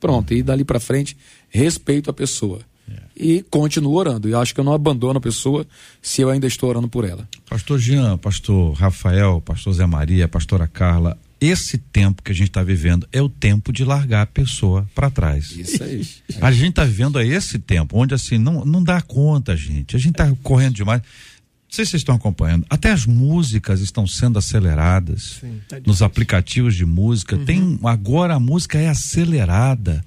[0.00, 1.16] Pronto, e dali para frente,
[1.48, 2.60] respeito a pessoa.
[2.90, 2.94] É.
[3.16, 4.28] E continuo orando.
[4.28, 5.66] E acho que eu não abandono a pessoa
[6.00, 7.28] se eu ainda estou orando por ela.
[7.48, 12.62] Pastor Jean, pastor Rafael, pastor Zé Maria, pastora Carla, esse tempo que a gente está
[12.62, 15.50] vivendo é o tempo de largar a pessoa para trás.
[15.50, 16.06] Isso aí.
[16.40, 19.96] A gente está vivendo a esse tempo, onde assim, não, não dá conta, gente.
[19.96, 21.02] A gente está correndo demais.
[21.02, 22.64] Não sei se vocês estão acompanhando.
[22.70, 27.34] Até as músicas estão sendo aceleradas Sim, tá nos aplicativos de música.
[27.34, 27.44] Uhum.
[27.44, 30.04] Tem agora a música é acelerada.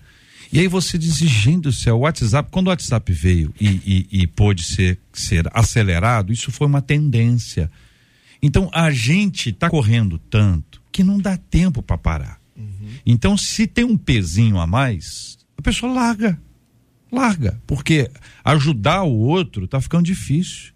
[0.51, 3.67] E aí você diz, gente do céu, o WhatsApp, quando o WhatsApp veio e,
[4.11, 7.69] e, e pôde ser, ser acelerado, isso foi uma tendência.
[8.41, 12.39] Então a gente está correndo tanto que não dá tempo para parar.
[12.55, 12.89] Uhum.
[13.05, 16.39] Então, se tem um pezinho a mais, a pessoa larga.
[17.11, 17.61] Larga.
[17.67, 18.09] Porque
[18.43, 20.73] ajudar o outro está ficando difícil.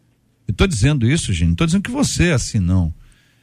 [0.47, 1.47] Eu estou dizendo isso, gente.
[1.47, 2.93] Não estou dizendo que você é assim, não.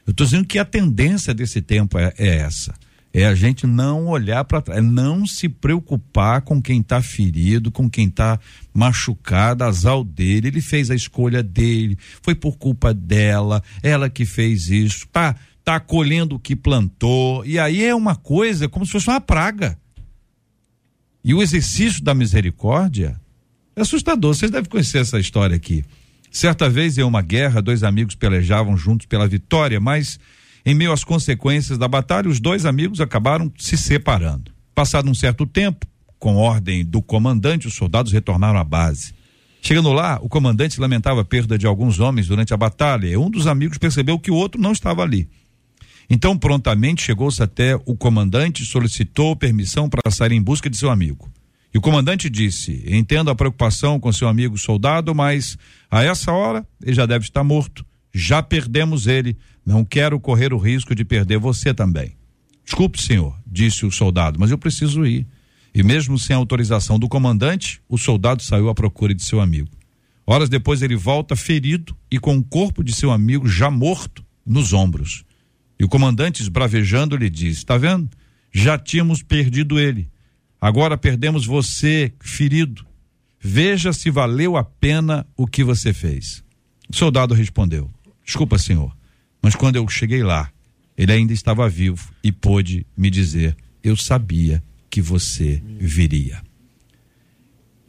[0.05, 2.73] Eu estou dizendo que a tendência desse tempo é, é essa.
[3.17, 7.71] É a gente não olhar para trás, é não se preocupar com quem está ferido,
[7.71, 8.39] com quem está
[8.71, 10.49] machucado, azar dele.
[10.49, 15.07] Ele fez a escolha dele, foi por culpa dela, ela que fez isso.
[15.07, 19.19] Tá, está colhendo o que plantou, e aí é uma coisa como se fosse uma
[19.19, 19.79] praga.
[21.23, 23.19] E o exercício da misericórdia
[23.75, 24.35] é assustador.
[24.35, 25.83] Vocês devem conhecer essa história aqui.
[26.29, 30.19] Certa vez, em uma guerra, dois amigos pelejavam juntos pela vitória, mas
[30.67, 34.51] em meio às consequências da batalha, os dois amigos acabaram se separando.
[34.75, 35.87] Passado um certo tempo,
[36.19, 39.13] com ordem do comandante, os soldados retornaram à base.
[39.61, 43.17] Chegando lá, o comandante lamentava a perda de alguns homens durante a batalha.
[43.17, 45.29] Um dos amigos percebeu que o outro não estava ali.
[46.09, 50.89] Então, prontamente chegou-se até o comandante e solicitou permissão para sair em busca de seu
[50.89, 51.31] amigo.
[51.73, 55.57] E o comandante disse: Entendo a preocupação com seu amigo soldado, mas
[55.89, 57.85] a essa hora ele já deve estar morto.
[58.13, 59.37] Já perdemos ele.
[59.67, 62.15] Não quero correr o risco de perder você também.
[62.63, 65.27] Desculpe, senhor, disse o soldado, mas eu preciso ir.
[65.75, 69.67] E mesmo sem autorização do comandante, o soldado saiu à procura de seu amigo.
[70.25, 74.71] Horas depois ele volta ferido e com o corpo de seu amigo já morto nos
[74.71, 75.25] ombros.
[75.77, 78.09] E o comandante, esbravejando, lhe diz: Está vendo?
[78.53, 80.09] Já tínhamos perdido ele.
[80.61, 82.85] Agora perdemos você, ferido.
[83.37, 86.41] Veja se valeu a pena o que você fez.
[86.89, 87.91] O soldado respondeu:
[88.25, 88.96] Desculpa, senhor,
[89.47, 90.51] mas quando eu cheguei lá,
[90.97, 96.41] ele ainda estava vivo e pôde me dizer: Eu sabia que você viria.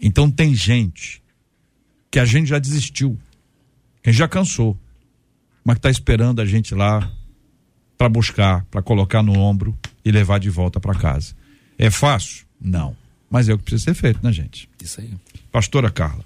[0.00, 1.20] Então tem gente
[2.12, 3.18] que a gente já desistiu,
[4.04, 4.78] que já cansou,
[5.64, 7.12] mas que está esperando a gente lá
[7.96, 11.34] para buscar, para colocar no ombro e levar de volta para casa.
[11.76, 12.46] É fácil?
[12.60, 12.96] Não.
[13.28, 14.70] Mas é o que precisa ser feito, né, gente?
[14.80, 15.12] Isso aí.
[15.50, 16.24] Pastora Carla.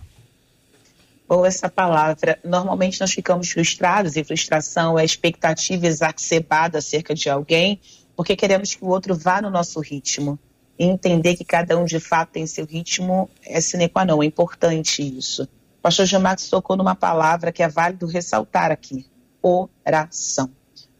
[1.29, 2.39] Ou essa palavra.
[2.45, 7.81] Normalmente nós ficamos frustrados e frustração é expectativa exacerbada acerca de alguém,
[8.17, 10.39] porque queremos que o outro vá no nosso ritmo.
[10.79, 14.27] E entender que cada um de fato tem seu ritmo é sine qua non, é
[14.27, 15.45] importante isso.
[15.45, 19.07] O pastor Marcos tocou numa palavra que é válido ressaltar aqui:
[19.43, 20.51] oração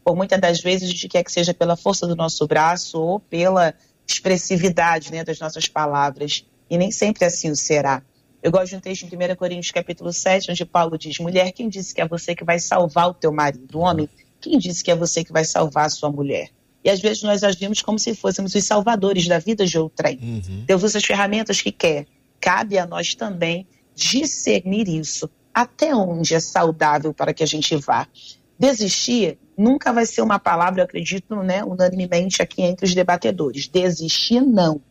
[0.03, 3.19] por muitas das vezes a gente quer que seja pela força do nosso braço ou
[3.19, 3.73] pela
[4.07, 6.45] expressividade né, das nossas palavras.
[6.69, 8.01] E nem sempre assim o será.
[8.43, 11.69] Eu gosto de um texto em 1 Coríntios capítulo 7, onde Paulo diz, mulher, quem
[11.69, 13.79] disse que é você que vai salvar o teu marido?
[13.79, 14.09] Homem,
[14.41, 16.49] quem disse que é você que vai salvar a sua mulher?
[16.83, 20.19] E às vezes nós agimos como se fôssemos os salvadores da vida de outrem.
[20.21, 20.65] Uhum.
[20.65, 22.05] Deus usa as ferramentas que quer.
[22.41, 25.29] Cabe a nós também discernir isso.
[25.53, 28.05] Até onde é saudável para que a gente vá.
[28.59, 33.69] Desistir nunca vai ser uma palavra, eu acredito, né, unanimemente aqui entre os debatedores.
[33.69, 34.81] Desistir, não.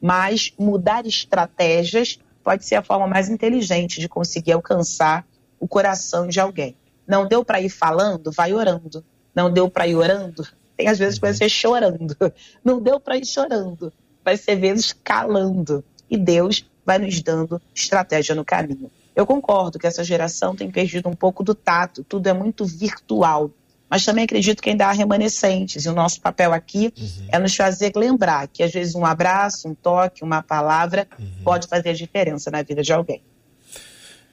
[0.00, 2.20] Mas mudar estratégias
[2.50, 5.24] pode ser a forma mais inteligente de conseguir alcançar
[5.60, 6.74] o coração de alguém.
[7.06, 9.04] Não deu para ir falando, vai orando.
[9.32, 10.44] Não deu para ir orando,
[10.76, 12.16] tem às vezes que vai ser chorando.
[12.64, 13.92] Não deu para ir chorando,
[14.24, 15.84] vai ser vezes calando.
[16.10, 18.90] E Deus vai nos dando estratégia no caminho.
[19.14, 23.48] Eu concordo que essa geração tem perdido um pouco do tato, tudo é muito virtual.
[23.90, 25.84] Mas também acredito que ainda há remanescentes.
[25.84, 27.26] E o nosso papel aqui uhum.
[27.32, 31.26] é nos fazer lembrar que às vezes um abraço, um toque, uma palavra uhum.
[31.42, 33.20] pode fazer a diferença na vida de alguém.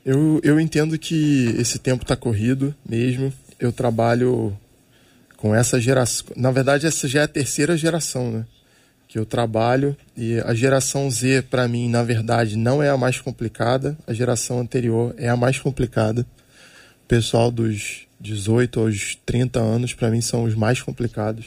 [0.05, 3.33] Eu, eu entendo que esse tempo está corrido mesmo.
[3.59, 4.55] Eu trabalho
[5.35, 6.27] com essa geração.
[6.35, 8.45] Na verdade, essa já é a terceira geração, né?
[9.07, 9.97] Que eu trabalho.
[10.15, 13.97] E a geração Z, para mim, na verdade, não é a mais complicada.
[14.05, 16.21] A geração anterior é a mais complicada.
[16.21, 21.45] O pessoal dos 18 aos 30 anos, para mim, são os mais complicados.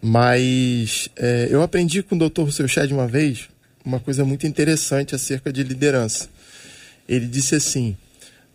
[0.00, 2.42] Mas é, eu aprendi com o Dr.
[2.42, 3.48] Rousseau Chad uma vez
[3.84, 6.28] uma coisa muito interessante acerca de liderança.
[7.08, 7.96] Ele disse assim: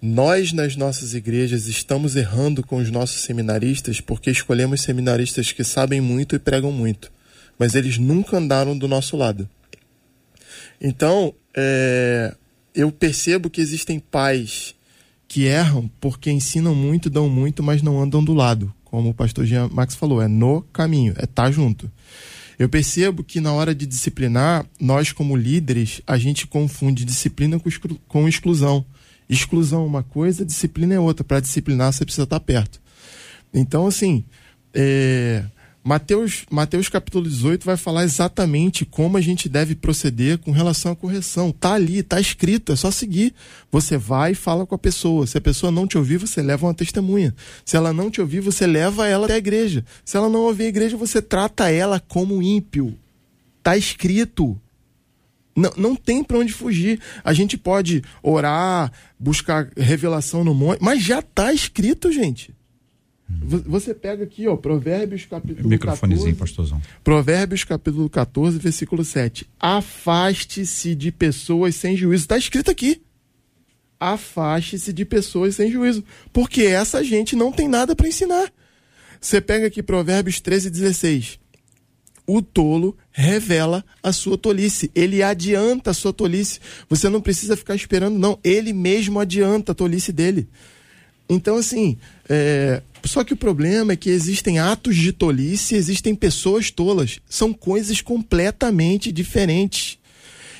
[0.01, 6.01] Nós, nas nossas igrejas, estamos errando com os nossos seminaristas porque escolhemos seminaristas que sabem
[6.01, 7.11] muito e pregam muito,
[7.57, 9.49] mas eles nunca andaram do nosso lado.
[10.79, 12.35] Então, é,
[12.75, 14.75] eu percebo que existem pais
[15.27, 18.73] que erram porque ensinam muito, dão muito, mas não andam do lado.
[18.85, 21.91] Como o pastor Jean Max falou, é no caminho, é estar tá junto.
[22.57, 27.69] Eu percebo que na hora de disciplinar, nós como líderes, a gente confunde disciplina com,
[27.69, 28.83] exclu com exclusão.
[29.29, 31.23] Exclusão é uma coisa, disciplina é outra.
[31.23, 32.81] Para disciplinar, você precisa estar tá perto.
[33.53, 34.23] Então, assim,
[34.73, 35.43] é,
[35.87, 40.95] Mateus, Mateus capítulo 18 vai falar exatamente como a gente deve proceder com relação à
[40.97, 41.49] correção.
[41.49, 43.33] Tá ali, tá escrito, é só seguir.
[43.71, 45.25] Você vai e fala com a pessoa.
[45.25, 47.33] Se a pessoa não te ouvir, você leva uma testemunha.
[47.63, 49.85] Se ela não te ouvir, você leva ela até a igreja.
[50.03, 52.93] Se ela não ouvir a igreja, você trata ela como ímpio.
[53.63, 54.59] Tá escrito.
[55.55, 56.99] Não, não tem para onde fugir.
[57.23, 62.56] A gente pode orar, buscar revelação no monte, mas já tá escrito, gente.
[63.29, 66.39] Você pega aqui, ó, Provérbios capítulo Microfonezinho, 14.
[66.39, 66.81] pastorzão.
[67.03, 69.45] Provérbios capítulo 14, versículo 7.
[69.59, 72.23] Afaste-se de pessoas sem juízo.
[72.23, 73.01] Está escrito aqui.
[73.99, 76.03] Afaste-se de pessoas sem juízo.
[76.31, 78.51] Porque essa gente não tem nada para ensinar.
[79.19, 81.39] Você pega aqui Provérbios 13, 16.
[82.25, 84.89] O tolo revela a sua tolice.
[84.93, 86.59] Ele adianta a sua tolice.
[86.89, 88.39] Você não precisa ficar esperando, não.
[88.43, 90.47] Ele mesmo adianta a tolice dele.
[91.29, 91.97] Então, assim,
[92.29, 97.19] é, só que o problema é que existem atos de tolice, existem pessoas tolas.
[97.29, 99.97] São coisas completamente diferentes.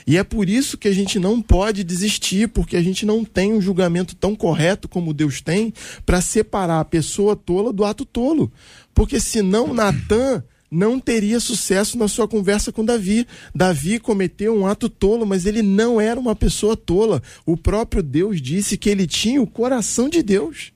[0.05, 3.53] E é por isso que a gente não pode desistir, porque a gente não tem
[3.53, 5.74] um julgamento tão correto como Deus tem
[6.05, 8.49] para separar a pessoa tola do ato tolo.
[8.93, 10.41] Porque senão Natan
[10.72, 13.28] não teria sucesso na sua conversa com Davi.
[13.53, 17.22] Davi cometeu um ato tolo, mas ele não era uma pessoa tola.
[17.45, 20.72] O próprio Deus disse que ele tinha o coração de Deus.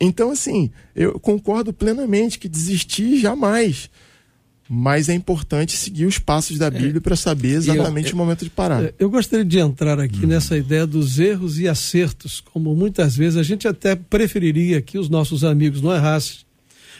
[0.00, 3.90] Então, assim, eu concordo plenamente que desistir jamais.
[4.68, 8.42] Mas é importante seguir os passos da Bíblia é, para saber exatamente eu, o momento
[8.42, 8.82] de parar.
[8.82, 10.28] É, eu gostaria de entrar aqui hum.
[10.28, 15.08] nessa ideia dos erros e acertos, como muitas vezes a gente até preferiria que os
[15.08, 16.46] nossos amigos não errassem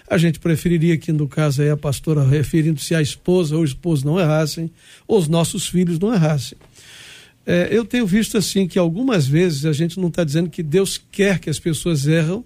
[0.08, 4.18] a gente preferiria que, no caso aí, a pastora, referindo-se à esposa ou esposo não
[4.20, 4.70] errassem,
[5.06, 6.56] ou os nossos filhos não errassem.
[7.44, 11.00] É, eu tenho visto assim que algumas vezes a gente não está dizendo que Deus
[11.10, 12.44] quer que as pessoas erram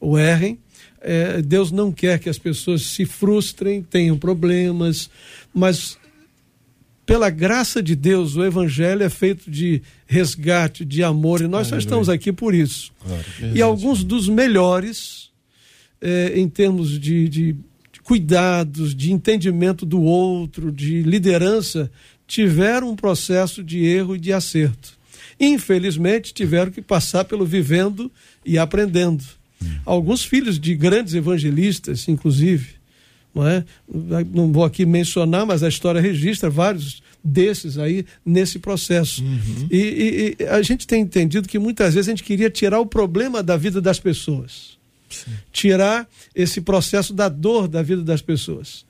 [0.00, 0.58] ou errem,
[1.00, 5.10] é, Deus não quer que as pessoas se frustrem, tenham problemas,
[5.54, 5.98] mas
[7.06, 11.78] pela graça de Deus, o Evangelho é feito de resgate, de amor, e nós só
[11.78, 12.92] estamos aqui por isso.
[13.02, 13.24] Claro,
[13.54, 15.30] e alguns dos melhores
[16.00, 17.52] é, em termos de, de,
[17.92, 21.90] de cuidados, de entendimento do outro, de liderança,
[22.26, 24.98] tiveram um processo de erro e de acerto.
[25.40, 28.10] Infelizmente, tiveram que passar pelo vivendo
[28.44, 29.24] e aprendendo.
[29.84, 32.76] Alguns filhos de grandes evangelistas, inclusive,
[33.34, 33.64] não, é?
[34.32, 39.22] não vou aqui mencionar, mas a história registra vários desses aí nesse processo.
[39.22, 39.68] Uhum.
[39.70, 42.86] E, e, e, a gente tem entendido que muitas vezes a gente queria tirar o
[42.86, 44.78] problema da vida das pessoas.
[45.10, 45.30] Sim.
[45.50, 48.84] tirar esse processo da dor da vida das pessoas.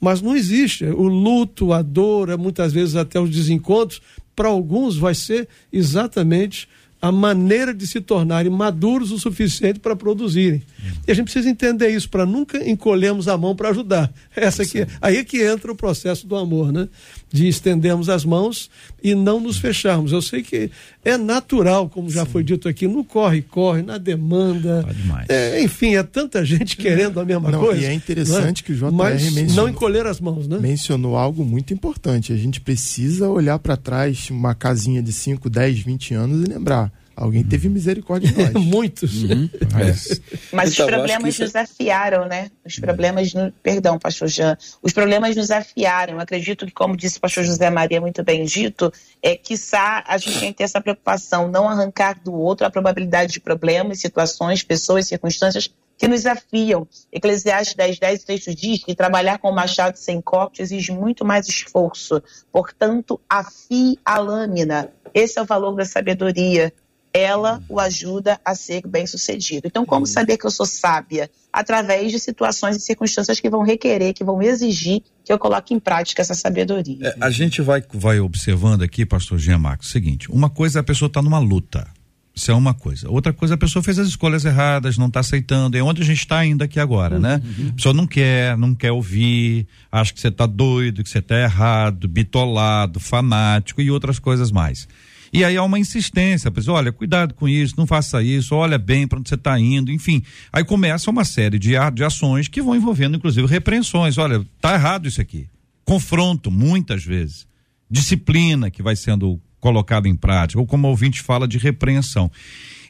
[0.00, 0.84] Mas não existe.
[0.84, 4.02] O luto, a dor, muitas vezes até os desencontros,
[4.34, 6.68] para alguns vai ser exatamente
[7.02, 10.62] a maneira de se tornarem maduros o suficiente para produzirem.
[11.06, 14.12] E a gente precisa entender isso para nunca encolhermos a mão para ajudar.
[14.36, 16.88] Essa aqui, aí é que entra o processo do amor, né?
[17.28, 18.70] De estendermos as mãos
[19.02, 20.12] e não nos fecharmos.
[20.12, 20.70] Eu sei que
[21.04, 22.30] é natural, como já Sim.
[22.30, 24.86] foi dito aqui, no corre-corre, na demanda.
[25.28, 27.82] É, enfim, é tanta gente querendo a mesma não, coisa.
[27.82, 28.64] E é interessante é?
[28.64, 30.58] que o JR Mas mencionou, não encolher as mãos, né?
[30.60, 32.32] Mencionou algo muito importante.
[32.32, 36.91] A gente precisa olhar para trás, uma casinha de 5, 10, 20 anos e lembrar
[37.14, 38.52] Alguém teve misericórdia de nós.
[38.64, 39.22] Muitos.
[39.22, 39.48] Uhum.
[39.72, 40.20] Mas,
[40.52, 42.50] Mas então, os problemas nos desafiaram, né?
[42.64, 43.52] Os problemas, no...
[43.62, 46.14] perdão, pastor Jean, os problemas nos desafiaram.
[46.14, 48.92] Eu acredito que, como disse o pastor José Maria, muito bem dito,
[49.22, 53.32] é que a gente tem que ter essa preocupação, não arrancar do outro a probabilidade
[53.32, 55.70] de problemas, situações, pessoas, circunstâncias
[56.02, 56.86] que nos desafiam.
[57.12, 62.20] Eclesiastes 10, 10 texto diz que trabalhar com machado sem corte exige muito mais esforço.
[62.50, 64.90] Portanto, afie a lâmina.
[65.14, 66.72] Esse é o valor da sabedoria
[67.12, 69.66] ela o ajuda a ser bem sucedido.
[69.66, 71.30] Então, como saber que eu sou sábia?
[71.52, 75.78] Através de situações e circunstâncias que vão requerer, que vão exigir que eu coloque em
[75.78, 77.08] prática essa sabedoria.
[77.08, 80.80] É, a gente vai, vai observando aqui, pastor Jean Marcos, o seguinte: uma coisa é
[80.80, 81.86] a pessoa estar tá numa luta.
[82.34, 83.10] Isso é uma coisa.
[83.10, 85.76] Outra coisa, a pessoa fez as escolhas erradas, não está aceitando.
[85.76, 87.42] É onde a gente está ainda aqui agora, né?
[87.44, 87.64] uhum.
[87.64, 87.70] né?
[87.70, 91.38] A pessoa não quer, não quer ouvir, acha que você está doido, que você está
[91.38, 94.88] errado, bitolado, fanático e outras coisas mais.
[95.32, 98.76] E aí há uma insistência, a pessoa, olha, cuidado com isso, não faça isso, olha
[98.76, 100.22] bem para onde você está indo, enfim.
[100.52, 104.18] Aí começa uma série de, de ações que vão envolvendo, inclusive, repreensões.
[104.18, 105.48] Olha, tá errado isso aqui.
[105.86, 107.46] Confronto, muitas vezes.
[107.90, 112.30] Disciplina que vai sendo colocada em prática, ou como o ouvinte fala, de repreensão.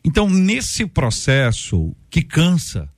[0.04, 2.88] Então, nesse processo que cansa,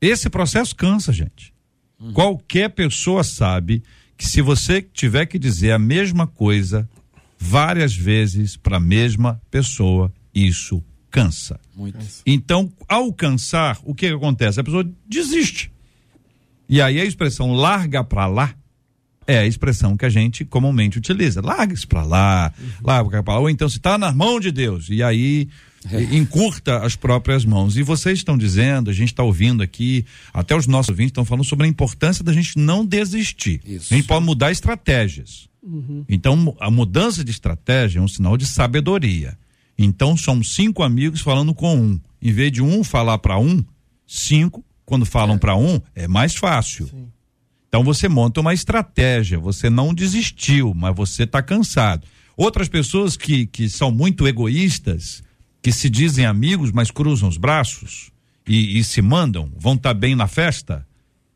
[0.00, 1.54] esse processo cansa, gente.
[1.98, 2.12] Uhum.
[2.12, 3.82] Qualquer pessoa sabe
[4.18, 6.86] que se você tiver que dizer a mesma coisa
[7.38, 11.58] várias vezes para a mesma pessoa, isso cansa.
[11.74, 11.98] Muito.
[12.26, 14.60] Então, ao cansar, o que, que acontece?
[14.60, 15.70] A pessoa desiste.
[16.68, 18.54] E aí a expressão larga para lá
[19.26, 21.40] é a expressão que a gente comumente utiliza.
[21.40, 22.68] Larga isso para lá, uhum.
[22.82, 23.40] larga para lá.
[23.40, 24.88] Ou então se está na mão de Deus.
[24.88, 25.48] E aí
[25.90, 26.16] é.
[26.16, 27.76] encurta as próprias mãos.
[27.76, 31.44] E vocês estão dizendo, a gente está ouvindo aqui, até os nossos ouvintes estão falando
[31.44, 33.60] sobre a importância da gente não desistir.
[33.64, 33.92] Isso.
[33.92, 35.48] A gente pode mudar estratégias.
[35.66, 36.04] Uhum.
[36.08, 39.36] Então, a mudança de estratégia é um sinal de sabedoria.
[39.76, 42.00] Então, somos cinco amigos falando com um.
[42.22, 43.64] Em vez de um falar para um,
[44.06, 45.38] cinco, quando falam é.
[45.38, 46.86] para um, é mais fácil.
[46.86, 47.08] Sim.
[47.68, 49.38] Então, você monta uma estratégia.
[49.40, 52.06] Você não desistiu, mas você está cansado.
[52.36, 55.22] Outras pessoas que, que são muito egoístas,
[55.60, 58.12] que se dizem amigos, mas cruzam os braços
[58.46, 60.85] e, e se mandam, vão estar tá bem na festa,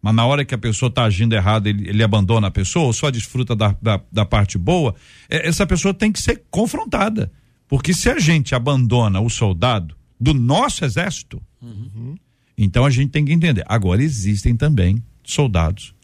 [0.03, 2.93] mas na hora que a pessoa está agindo errado, ele, ele, abandona a pessoa ou
[2.93, 4.95] só desfruta da, da, da parte boa,
[5.29, 7.31] é, essa pessoa tem que ser confrontada.
[7.69, 12.17] Porque se a gente abandona o soldado do nosso exército, uhum.
[12.57, 13.65] então a gente tem que entender.
[13.69, 15.95] Agora existem também soldados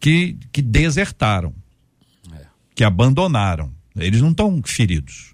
[0.00, 1.54] que, que desertaram,
[2.32, 2.44] é.
[2.74, 3.72] que abandonaram.
[3.96, 5.32] Eles não estão feridos.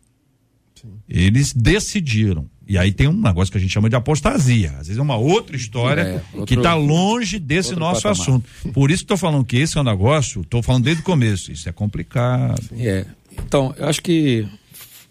[0.74, 0.92] Sim.
[1.08, 2.48] Eles decidiram.
[2.70, 4.70] E aí tem um negócio que a gente chama de apostasia.
[4.78, 8.20] Às vezes é uma outra história é, outro, que está longe desse nosso patamar.
[8.22, 8.48] assunto.
[8.72, 11.50] Por isso que estou falando que esse é um negócio, estou falando desde o começo.
[11.50, 12.62] Isso é complicado.
[12.78, 13.04] É.
[13.32, 14.46] Então, eu acho que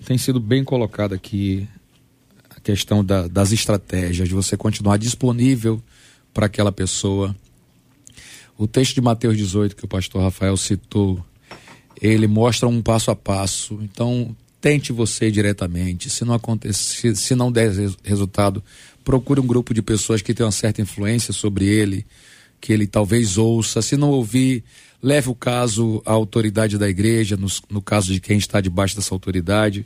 [0.05, 1.67] tem sido bem colocado aqui
[2.49, 5.83] a questão da, das estratégias, de você continuar disponível
[6.33, 7.35] para aquela pessoa.
[8.57, 11.21] O texto de Mateus 18 que o pastor Rafael citou,
[12.01, 13.77] ele mostra um passo a passo.
[13.81, 16.09] Então, tente você diretamente.
[16.09, 17.71] Se não acontecer, se não der
[18.03, 18.63] resultado,
[19.03, 22.05] procure um grupo de pessoas que tenham uma certa influência sobre ele,
[22.59, 23.81] que ele talvez ouça.
[23.81, 24.63] Se não ouvir,
[25.01, 29.13] leve o caso à autoridade da igreja, no, no caso de quem está debaixo dessa
[29.13, 29.85] autoridade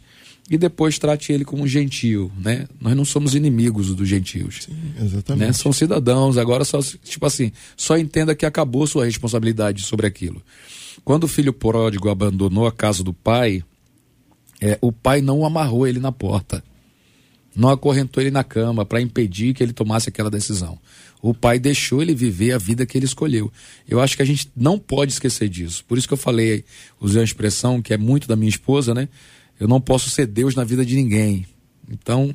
[0.50, 2.68] e depois trate ele como um gentio, né?
[2.80, 4.64] Nós não somos inimigos dos gentios.
[4.64, 5.48] Sim, exatamente.
[5.48, 5.54] Né?
[5.54, 10.42] São cidadãos, agora só, tipo assim, só entenda que acabou sua responsabilidade sobre aquilo.
[11.06, 13.64] Quando o filho pródigo abandonou a casa do pai,
[14.64, 16.64] é, o pai não amarrou ele na porta.
[17.54, 20.80] Não acorrentou ele na cama para impedir que ele tomasse aquela decisão.
[21.22, 23.52] O pai deixou ele viver a vida que ele escolheu.
[23.86, 25.84] Eu acho que a gente não pode esquecer disso.
[25.86, 26.64] Por isso que eu falei,
[26.98, 29.10] usei uma expressão que é muito da minha esposa, né?
[29.60, 31.46] Eu não posso ser Deus na vida de ninguém.
[31.92, 32.34] Então,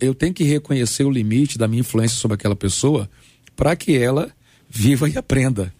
[0.00, 3.08] eu tenho que reconhecer o limite da minha influência sobre aquela pessoa
[3.54, 4.28] para que ela
[4.68, 5.72] viva e aprenda.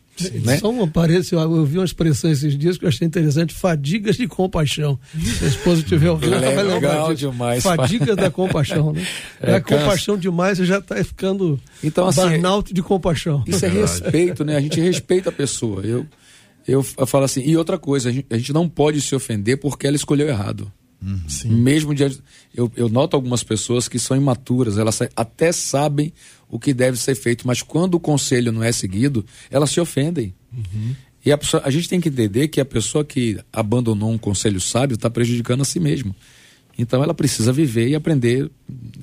[0.45, 0.59] Né?
[0.59, 4.27] Só uma parência, eu ouvi uma expressão esses dias que eu achei interessante, fadigas de
[4.27, 4.99] compaixão.
[5.13, 7.31] Se a esposa estiver ouvindo, ela vai lembrar disso.
[7.31, 7.63] demais.
[7.63, 9.07] Fadigas da compaixão, né?
[9.41, 13.45] É, é compaixão demais, você já está ficando então, assim, burnout de compaixão.
[13.47, 14.57] Isso é respeito, né?
[14.57, 15.83] A gente respeita a pessoa.
[15.83, 16.07] Eu,
[16.67, 19.59] eu, eu falo assim, e outra coisa, a gente, a gente, não pode se ofender
[19.59, 20.71] porque ela escolheu errado.
[21.03, 21.21] Uhum.
[21.45, 22.21] Mesmo diante.
[22.55, 26.13] Eu, eu noto algumas pessoas que são imaturas, elas até sabem
[26.49, 30.35] o que deve ser feito, mas quando o conselho não é seguido, elas se ofendem.
[30.53, 30.95] Uhum.
[31.25, 34.61] E a, pessoa, a gente tem que entender que a pessoa que abandonou um conselho
[34.61, 36.15] sábio está prejudicando a si mesmo.
[36.79, 38.51] Então ela precisa viver e aprender,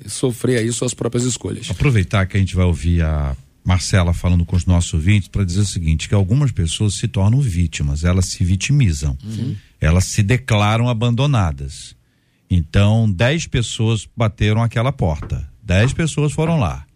[0.06, 1.70] sofrer aí suas próprias escolhas.
[1.70, 5.60] Aproveitar que a gente vai ouvir a Marcela falando com os nossos ouvintes para dizer
[5.60, 9.56] o seguinte: que algumas pessoas se tornam vítimas, elas se vitimizam, uhum.
[9.80, 11.96] elas se declaram abandonadas.
[12.48, 16.86] Então, dez pessoas bateram aquela porta, dez pessoas foram lá.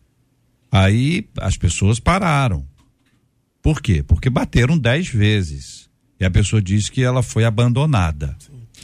[0.71, 2.67] Aí as pessoas pararam.
[3.63, 4.03] Por quê?
[4.03, 5.89] Porque bateram dez vezes.
[6.21, 8.37] E a pessoa diz que ela foi abandonada.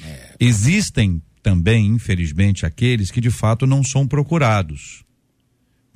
[0.04, 0.34] É.
[0.40, 5.04] Existem também, infelizmente, aqueles que de fato não são procurados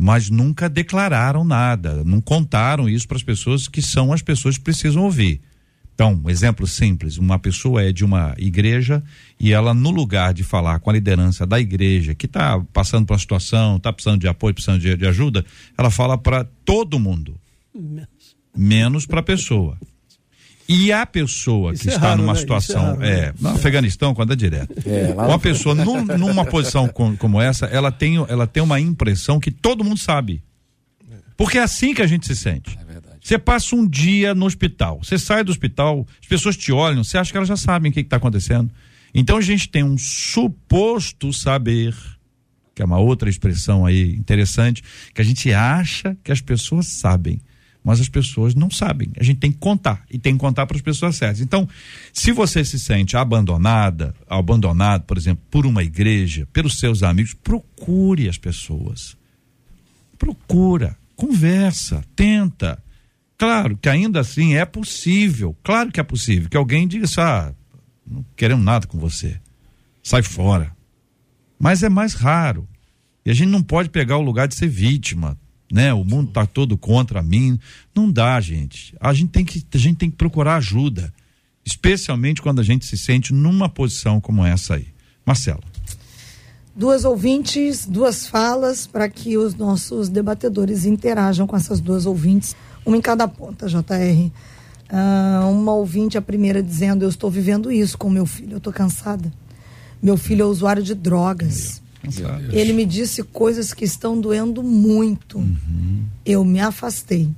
[0.01, 4.62] mas nunca declararam nada, não contaram isso para as pessoas que são as pessoas que
[4.62, 5.41] precisam ouvir.
[5.99, 9.03] Então, um exemplo simples: uma pessoa é de uma igreja
[9.39, 13.15] e ela, no lugar de falar com a liderança da igreja, que está passando por
[13.15, 15.45] uma situação, está precisando de apoio, precisando de, de ajuda,
[15.77, 17.35] ela fala para todo mundo,
[18.57, 19.77] menos para a pessoa.
[20.69, 22.39] E a pessoa Isso que é está raro, numa né?
[22.39, 24.73] situação, é, é, no Afeganistão, quando é direto.
[24.87, 29.41] É, uma pessoa num, numa posição com, como essa, ela tem, ela tem uma impressão
[29.41, 30.45] que todo mundo sabe.
[31.37, 32.79] Porque é assim que a gente se sente.
[33.29, 37.18] Você passa um dia no hospital, você sai do hospital, as pessoas te olham, você
[37.18, 38.70] acha que elas já sabem o que está acontecendo.
[39.12, 41.95] Então a gente tem um suposto saber,
[42.74, 47.39] que é uma outra expressão aí interessante, que a gente acha que as pessoas sabem
[47.85, 49.09] mas as pessoas não sabem.
[49.18, 51.41] A gente tem que contar e tem que contar para as pessoas certas.
[51.41, 51.66] Então,
[52.12, 58.29] se você se sente abandonada, abandonado, por exemplo, por uma igreja, pelos seus amigos, procure
[58.29, 59.16] as pessoas.
[60.18, 62.83] Procura, conversa, tenta.
[63.39, 67.55] Claro que ainda assim é possível, claro que é possível que alguém diga assim, ah,
[68.05, 69.41] não queremos nada com você,
[70.03, 70.76] sai fora.
[71.59, 72.68] Mas é mais raro.
[73.24, 75.39] E a gente não pode pegar o lugar de ser vítima
[75.72, 75.93] né?
[75.93, 77.59] O mundo está todo contra mim.
[77.95, 78.95] Não dá, gente.
[79.01, 81.12] A gente tem que a gente tem que procurar ajuda,
[81.64, 84.86] especialmente quando a gente se sente numa posição como essa aí.
[85.24, 85.62] Marcelo.
[86.74, 92.57] Duas ouvintes, duas falas para que os nossos debatedores interajam com essas duas ouvintes,
[92.89, 94.30] uma em cada ponta, JR.
[94.91, 98.72] Uh, uma ouvinte, a primeira, dizendo: Eu estou vivendo isso com meu filho, eu estou
[98.72, 99.30] cansada.
[100.03, 101.82] Meu filho é usuário de drogas.
[102.51, 105.39] Ele me disse coisas que estão doendo muito.
[105.39, 106.05] Uhum.
[106.24, 107.28] Eu me afastei.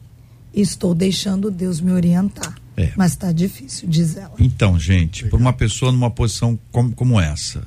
[0.55, 2.55] Estou deixando Deus me orientar.
[2.77, 2.93] É.
[2.97, 4.35] Mas está difícil, diz ela.
[4.39, 7.65] Então, gente, por uma pessoa numa posição como, como essa,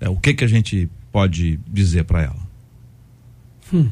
[0.00, 2.48] é, o que que a gente pode dizer para ela?
[3.72, 3.88] Hum.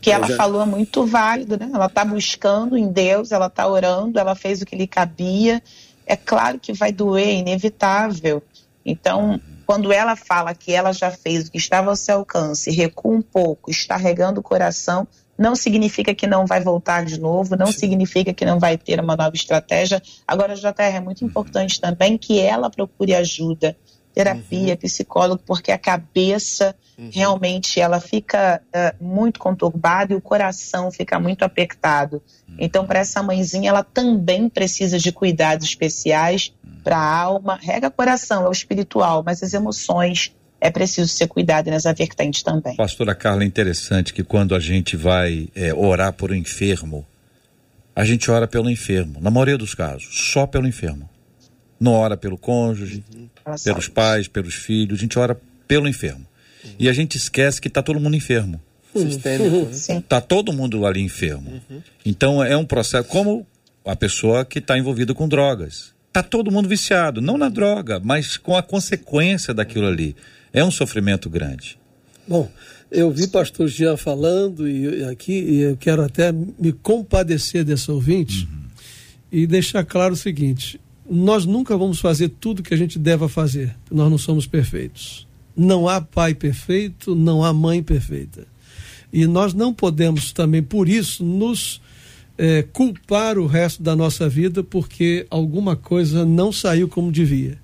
[0.00, 1.70] Que ela falou é muito válido, né?
[1.72, 5.62] Ela está buscando em Deus, ela está orando, ela fez o que lhe cabia.
[6.06, 8.42] É claro que vai doer, é inevitável.
[8.84, 13.14] Então, quando ela fala que ela já fez o que estava ao seu alcance, recua
[13.14, 15.06] um pouco, está regando o coração,
[15.38, 17.78] não significa que não vai voltar de novo, não Sim.
[17.78, 20.02] significa que não vai ter uma nova estratégia.
[20.26, 21.28] Agora, JR, é muito uhum.
[21.28, 23.76] importante também que ela procure ajuda,
[24.14, 24.76] terapia, uhum.
[24.76, 27.10] psicólogo, porque a cabeça uhum.
[27.12, 32.22] realmente ela fica uh, muito conturbada e o coração fica muito apertado.
[32.48, 32.56] Uhum.
[32.58, 36.80] Então, para essa mãezinha, ela também precisa de cuidados especiais uhum.
[36.82, 37.58] para a alma.
[37.60, 42.76] Rega coração, é o espiritual, mas as emoções é preciso ser cuidado nessa vertente também.
[42.76, 47.06] Pastora Carla, é interessante que quando a gente vai é, orar por um enfermo,
[47.96, 51.08] a gente ora pelo enfermo, na maioria dos casos, só pelo enfermo.
[51.78, 53.28] Não ora pelo cônjuge, uhum.
[53.64, 56.26] Pelos pais, pelos filhos, a gente ora pelo enfermo.
[56.64, 56.70] Uhum.
[56.78, 58.60] E a gente esquece que está todo mundo enfermo.
[58.94, 59.70] Sistêmico.
[59.70, 61.60] Está todo mundo ali enfermo.
[61.70, 61.82] Uhum.
[62.04, 63.46] Então é um processo, como
[63.84, 65.92] a pessoa que está envolvida com drogas.
[66.08, 70.16] Está todo mundo viciado, não na droga, mas com a consequência daquilo ali
[70.52, 71.78] é um sofrimento grande.
[72.26, 72.50] Bom,
[72.90, 78.44] eu vi pastor Jean falando e aqui e eu quero até me compadecer desse ouvinte
[78.44, 78.62] uhum.
[79.30, 80.80] e deixar claro o seguinte:
[81.10, 83.74] nós nunca vamos fazer tudo que a gente deva fazer.
[83.90, 85.26] Nós não somos perfeitos.
[85.56, 88.46] Não há pai perfeito, não há mãe perfeita.
[89.12, 91.80] E nós não podemos também, por isso, nos
[92.38, 97.58] é, culpar o resto da nossa vida porque alguma coisa não saiu como devia.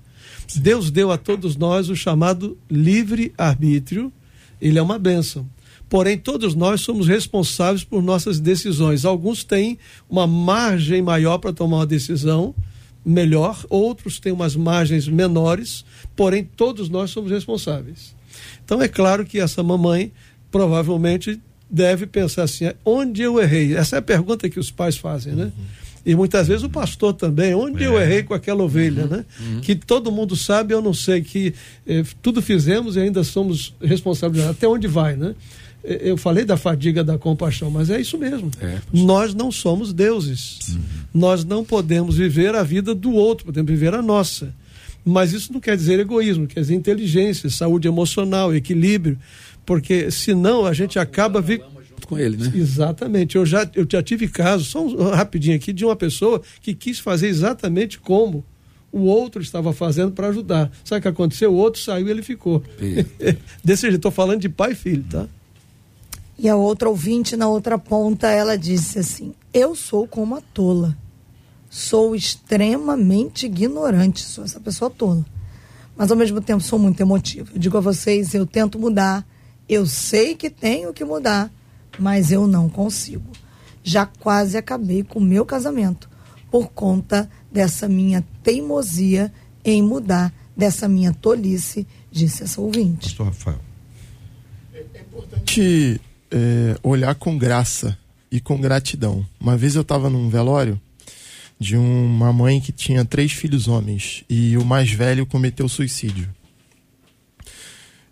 [0.57, 4.11] Deus deu a todos nós o chamado livre-arbítrio,
[4.61, 5.47] ele é uma bênção.
[5.89, 9.05] Porém, todos nós somos responsáveis por nossas decisões.
[9.05, 9.79] Alguns têm
[10.09, 12.53] uma margem maior para tomar uma decisão
[13.07, 15.85] melhor, outros têm umas margens menores,
[16.15, 18.15] porém, todos nós somos responsáveis.
[18.63, 20.11] Então, é claro que essa mamãe
[20.51, 21.39] provavelmente
[21.69, 23.75] deve pensar assim: onde eu errei?
[23.75, 25.45] Essa é a pergunta que os pais fazem, né?
[25.45, 27.87] Uhum e muitas vezes o pastor também, onde é.
[27.87, 29.25] eu errei com aquela ovelha, uhum, né?
[29.41, 29.59] Uhum.
[29.59, 31.53] Que todo mundo sabe, eu não sei, que
[31.85, 34.45] eh, tudo fizemos e ainda somos responsáveis.
[34.47, 35.35] Até onde vai, né?
[35.87, 38.51] Eu falei da fadiga da compaixão, mas é isso mesmo.
[38.59, 38.79] É.
[38.91, 40.59] Nós não somos deuses.
[40.69, 40.81] Uhum.
[41.13, 44.53] Nós não podemos viver a vida do outro, podemos viver a nossa.
[45.05, 49.17] Mas isso não quer dizer egoísmo, quer dizer inteligência, saúde emocional, equilíbrio,
[49.65, 51.61] porque senão a gente acaba vi
[52.07, 52.51] com ele, né?
[52.55, 53.35] Exatamente.
[53.35, 56.99] Eu já, eu já tive casos, só um, rapidinho aqui, de uma pessoa que quis
[56.99, 58.45] fazer exatamente como
[58.91, 60.71] o outro estava fazendo para ajudar.
[60.83, 61.51] Sabe o que aconteceu?
[61.53, 62.63] O outro saiu e ele ficou.
[63.63, 65.27] Desse jeito, estou falando de pai e filho, tá?
[66.37, 70.95] E a outra ouvinte, na outra ponta, ela disse assim: Eu sou como a tola.
[71.69, 75.25] Sou extremamente ignorante, sou essa pessoa tola.
[75.97, 77.49] Mas ao mesmo tempo sou muito emotiva.
[77.53, 79.25] Eu digo a vocês, eu tento mudar.
[79.67, 81.51] Eu sei que tenho que mudar,
[81.99, 83.31] mas eu não consigo.
[83.83, 86.09] Já quase acabei com o meu casamento
[86.51, 89.33] por conta dessa minha teimosia
[89.65, 93.09] em mudar, dessa minha tolice, disse essa ouvinte.
[93.09, 93.59] Pastor Rafael.
[94.73, 95.99] É, é importante
[96.31, 97.97] é, olhar com graça
[98.31, 99.25] e com gratidão.
[99.39, 100.79] Uma vez eu estava num velório
[101.59, 106.29] de uma mãe que tinha três filhos homens e o mais velho cometeu suicídio.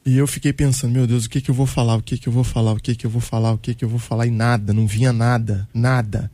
[0.05, 1.95] E eu fiquei pensando, meu Deus, o que que eu vou falar?
[1.95, 2.73] O que que eu vou falar?
[2.73, 3.53] O que que eu vou falar?
[3.53, 4.27] O que que eu vou falar?
[4.27, 6.31] E nada, não vinha nada, nada.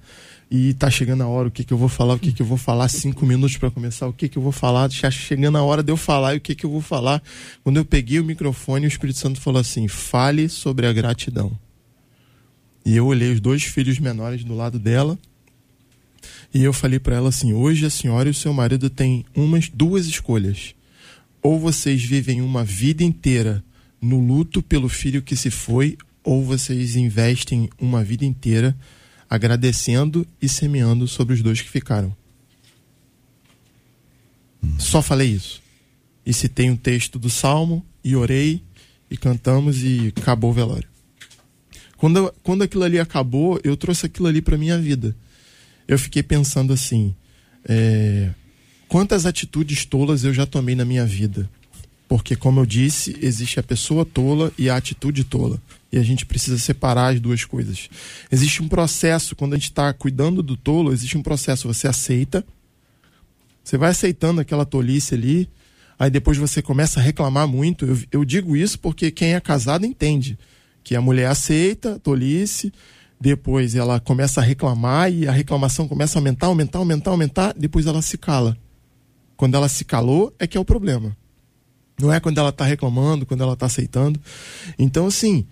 [0.54, 2.16] E tá chegando a hora, o que que eu vou falar?
[2.16, 2.90] O que que eu vou falar?
[2.90, 4.92] Cinco minutos para começar, o que que eu vou falar?
[4.92, 7.24] Já chegando a hora de eu falar, e o que que eu vou falar?
[7.64, 11.58] Quando eu peguei o microfone, o Espírito Santo falou assim: fale sobre a gratidão.
[12.84, 15.18] E eu olhei os dois filhos menores do lado dela.
[16.54, 19.70] E eu falei para ela assim: hoje a senhora e o seu marido têm umas
[19.70, 20.74] duas escolhas
[21.42, 23.64] ou vocês vivem uma vida inteira
[24.00, 28.78] no luto pelo filho que se foi, ou vocês investem uma vida inteira
[29.30, 32.16] agradecendo e semeando sobre os dois que ficaram.
[34.78, 35.62] Só falei isso.
[36.26, 38.62] E citei um texto do Salmo, e orei,
[39.10, 40.91] e cantamos, e acabou o velório.
[42.02, 45.16] Quando, quando aquilo ali acabou, eu trouxe aquilo ali para minha vida.
[45.88, 47.16] Eu fiquei pensando assim:
[47.64, 48.32] é,
[48.88, 51.48] Quantas atitudes tolas eu já tomei na minha vida?
[52.10, 55.62] Porque, como eu disse, existe a pessoa tola e a atitude tola.
[55.92, 57.88] E a gente precisa separar as duas coisas.
[58.32, 61.68] Existe um processo, quando a gente está cuidando do tolo, existe um processo.
[61.68, 62.44] Você aceita,
[63.64, 65.48] você vai aceitando aquela tolice ali,
[66.00, 67.86] aí depois você começa a reclamar muito.
[67.86, 70.36] Eu, eu digo isso porque quem é casado entende
[70.84, 72.72] que a mulher aceita tolice,
[73.20, 77.86] depois ela começa a reclamar e a reclamação começa a aumentar, aumentar, aumentar, aumentar, depois
[77.86, 78.58] ela se cala.
[79.38, 81.16] Quando ela se calou, é que é o problema.
[82.00, 84.20] Não é quando ela está reclamando, quando ela está aceitando.
[84.78, 85.46] Então, assim,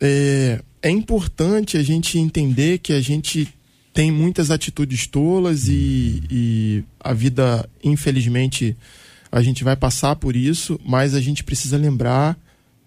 [0.00, 3.52] é, é importante a gente entender que a gente
[3.92, 8.76] tem muitas atitudes tolas e, e, a vida, infelizmente,
[9.30, 12.38] a gente vai passar por isso, mas a gente precisa lembrar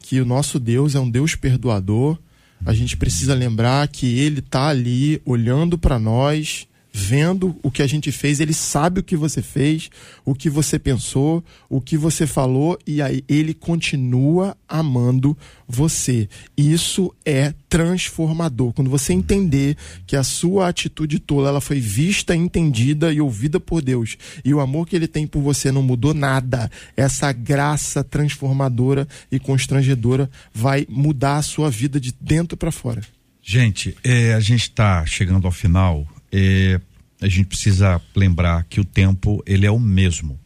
[0.03, 2.19] que o nosso Deus é um Deus perdoador.
[2.65, 7.87] a gente precisa lembrar que ele está ali olhando para nós, vendo o que a
[7.87, 9.89] gente fez, ele sabe o que você fez,
[10.23, 15.35] o que você pensou, o que você falou e aí ele continua amando
[15.67, 16.29] você.
[16.55, 18.73] Isso é transformador.
[18.73, 19.75] Quando você entender
[20.05, 24.15] que a sua atitude tola ela foi vista, entendida e ouvida por Deus
[24.45, 29.39] e o amor que ele tem por você não mudou nada, essa graça transformadora e
[29.39, 33.01] constrangedora vai mudar a sua vida de dentro para fora.
[33.41, 36.81] Gente, é, a gente está chegando ao final é,
[37.21, 40.39] a gente precisa lembrar que o tempo ele é o mesmo.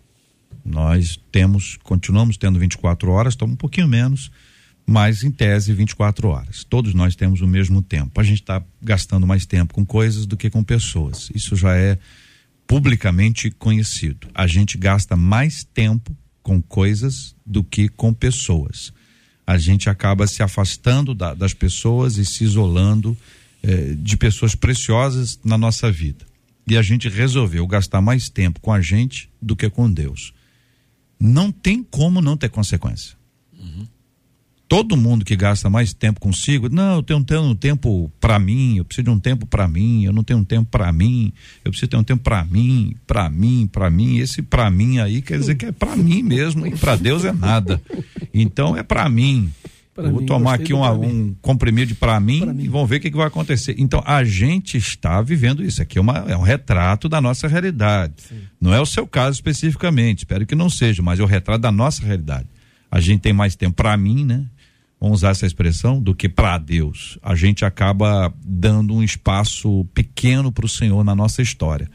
[0.66, 4.30] Nós temos, continuamos tendo 24 horas, estamos um pouquinho menos,
[4.86, 6.66] mas em tese 24 horas.
[6.66, 8.20] Todos nós temos o mesmo tempo.
[8.20, 11.30] A gente está gastando mais tempo com coisas do que com pessoas.
[11.34, 11.98] Isso já é
[12.68, 14.28] publicamente conhecido.
[14.34, 18.92] A gente gasta mais tempo com coisas do que com pessoas.
[19.46, 23.18] A gente acaba se afastando da, das pessoas e se isolando
[23.68, 26.26] eh, de pessoas preciosas na nossa vida.
[26.66, 30.34] E a gente resolveu gastar mais tempo com a gente do que com Deus.
[31.20, 33.18] Não tem como não ter consequência.
[33.60, 33.86] Uhum.
[34.70, 38.78] Todo mundo que gasta mais tempo consigo, não, eu tenho, tenho um tempo para mim,
[38.78, 41.34] eu preciso de um tempo para mim, eu não tenho um tempo para mim,
[41.66, 44.18] eu preciso ter um tempo para mim, para mim, para mim.
[44.18, 47.34] Esse para mim aí quer dizer que é para mim mesmo e para Deus é
[47.34, 47.82] nada.
[48.34, 49.52] Então é para mim.
[49.98, 53.00] Pra vou mim, tomar aqui um, um comprimido para mim, mim, e vamos ver o
[53.00, 53.74] que, que, vai acontecer.
[53.80, 55.82] Então, a gente está vivendo isso.
[55.82, 58.14] Aqui é, uma, é um retrato da nossa realidade.
[58.18, 58.42] Sim.
[58.62, 61.72] Não é o seu caso especificamente, espero que não seja, mas é o retrato da
[61.72, 62.46] nossa realidade.
[62.92, 64.46] A gente tem mais tempo para mim, né?
[65.02, 67.18] Vamos usar essa expressão, do que para Deus.
[67.24, 71.90] A gente acaba dando um espaço pequeno para o Senhor na nossa história.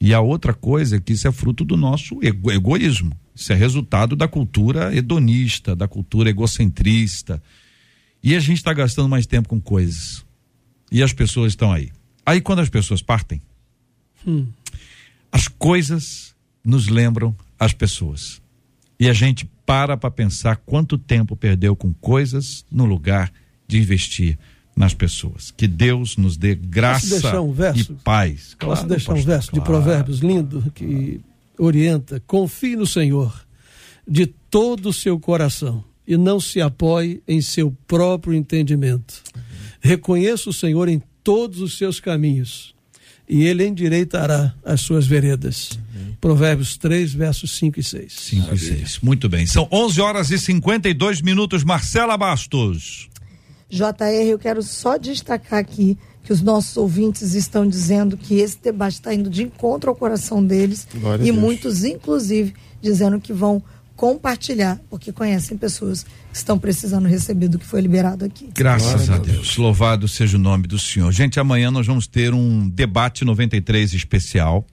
[0.00, 3.12] E a outra coisa é que isso é fruto do nosso ego, egoísmo.
[3.36, 7.42] Isso é resultado da cultura hedonista, da cultura egocentrista.
[8.22, 10.24] E a gente está gastando mais tempo com coisas.
[10.90, 11.92] E as pessoas estão aí.
[12.24, 13.42] Aí quando as pessoas partem,
[14.26, 14.46] hum.
[15.30, 16.34] as coisas
[16.64, 18.40] nos lembram as pessoas.
[18.98, 23.30] E a gente para para pensar quanto tempo perdeu com coisas no lugar
[23.68, 24.38] de investir
[24.74, 25.50] nas pessoas.
[25.50, 28.54] Que Deus nos dê graça um e paz.
[28.58, 29.62] Claro, Posso deixar um verso claro.
[29.62, 31.20] de Provérbios lindo que
[31.58, 33.46] orienta: confie no Senhor
[34.06, 39.22] de todo o seu coração e não se apoie em seu próprio entendimento.
[39.34, 39.42] Uhum.
[39.80, 42.74] Reconheça o Senhor em todos os seus caminhos
[43.28, 45.70] e ele endireitará as suas veredas.
[45.72, 46.14] Uhum.
[46.20, 48.12] Provérbios 3, versos 5 e 6.
[48.12, 48.98] 5 e 6.
[49.00, 49.46] Muito bem.
[49.46, 51.64] São 11 horas e 52 minutos.
[51.64, 53.08] Marcela Bastos.
[53.68, 58.94] JR, eu quero só destacar aqui que os nossos ouvintes estão dizendo que esse debate
[58.94, 62.52] está indo de encontro ao coração deles Glória e muitos, inclusive,
[62.82, 63.62] dizendo que vão
[63.94, 68.50] compartilhar, porque conhecem pessoas que estão precisando receber do que foi liberado aqui.
[68.52, 69.36] Graças a Deus.
[69.36, 69.56] Deus.
[69.56, 71.12] Louvado seja o nome do Senhor.
[71.12, 74.66] Gente, amanhã nós vamos ter um debate 93 especial.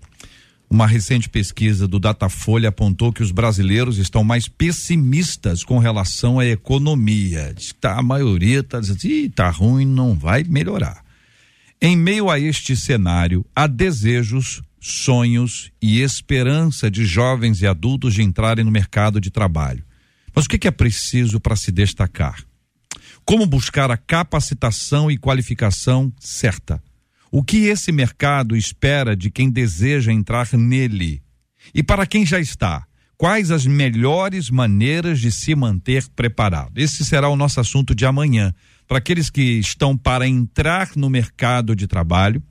[0.68, 6.48] Uma recente pesquisa do Datafolha apontou que os brasileiros estão mais pessimistas com relação à
[6.48, 7.54] economia.
[7.80, 11.03] Tá, a maioria está dizendo, Ih, tá ruim, não vai melhorar.
[11.86, 18.24] Em meio a este cenário, há desejos, sonhos e esperança de jovens e adultos de
[18.24, 19.84] entrarem no mercado de trabalho.
[20.34, 22.42] Mas o que é preciso para se destacar?
[23.26, 26.82] Como buscar a capacitação e qualificação certa?
[27.30, 31.22] O que esse mercado espera de quem deseja entrar nele?
[31.76, 36.78] E para quem já está, quais as melhores maneiras de se manter preparado?
[36.78, 38.54] Esse será o nosso assunto de amanhã.
[38.94, 42.44] Para aqueles que estão para entrar no mercado de trabalho,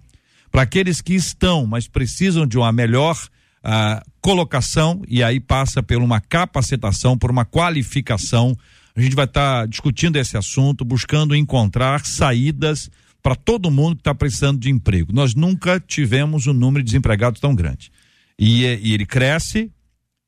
[0.51, 3.16] para aqueles que estão, mas precisam de uma melhor
[3.64, 8.59] uh, colocação, e aí passa por uma capacitação, por uma qualificação.
[8.97, 12.90] A gente vai estar tá discutindo esse assunto, buscando encontrar saídas
[13.22, 15.12] para todo mundo que está precisando de emprego.
[15.12, 17.93] Nós nunca tivemos um número de desempregados tão grande.
[18.36, 19.70] E, e, ele cresce,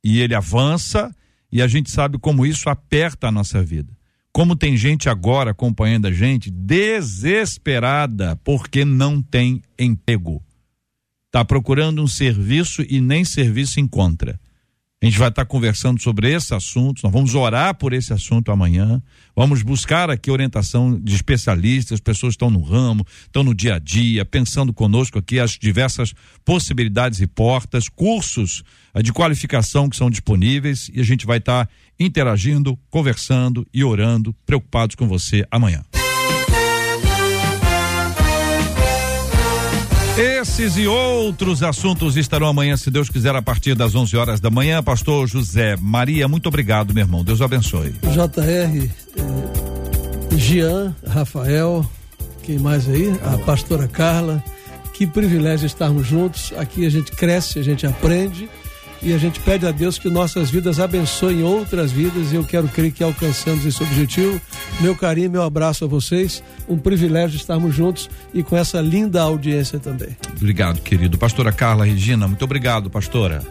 [0.05, 1.13] e ele avança,
[1.51, 3.93] e a gente sabe como isso aperta a nossa vida.
[4.35, 10.43] Como tem gente agora acompanhando a gente desesperada porque não tem emprego.
[11.27, 14.41] Está procurando um serviço e nem serviço encontra.
[15.01, 19.03] A gente vai estar conversando sobre esse assunto, nós vamos orar por esse assunto amanhã,
[19.37, 23.79] vamos buscar aqui orientação de especialistas, pessoas que estão no ramo, estão no dia a
[23.79, 26.15] dia, pensando conosco aqui as diversas
[26.45, 28.65] possibilidades e portas, cursos
[28.95, 31.69] eh, de qualificação que são disponíveis e a gente vai estar
[31.99, 35.83] interagindo, conversando e orando, preocupados com você amanhã.
[40.17, 44.49] Esses e outros assuntos estarão amanhã, se Deus quiser, a partir das 11 horas da
[44.49, 44.81] manhã.
[44.81, 47.25] Pastor José Maria, muito obrigado, meu irmão.
[47.25, 47.91] Deus abençoe.
[47.91, 51.85] JR, eh, Jean, Rafael,
[52.45, 53.11] quem mais aí?
[53.25, 54.43] A pastora Carla.
[54.93, 56.53] Que privilégio estarmos juntos.
[56.57, 58.49] Aqui a gente cresce, a gente aprende
[59.05, 62.67] e a gente pede a Deus que nossas vidas abençoem outras vidas e eu quero
[62.69, 64.41] crer que alcançamos esse objetivo.
[64.81, 66.43] Meu carinho, meu abraço a vocês.
[66.67, 70.17] Um privilégio estarmos juntos e com essa linda audiência também.
[70.37, 71.19] Obrigado, querido.
[71.19, 73.43] Pastora Carla Regina, muito obrigado, pastora.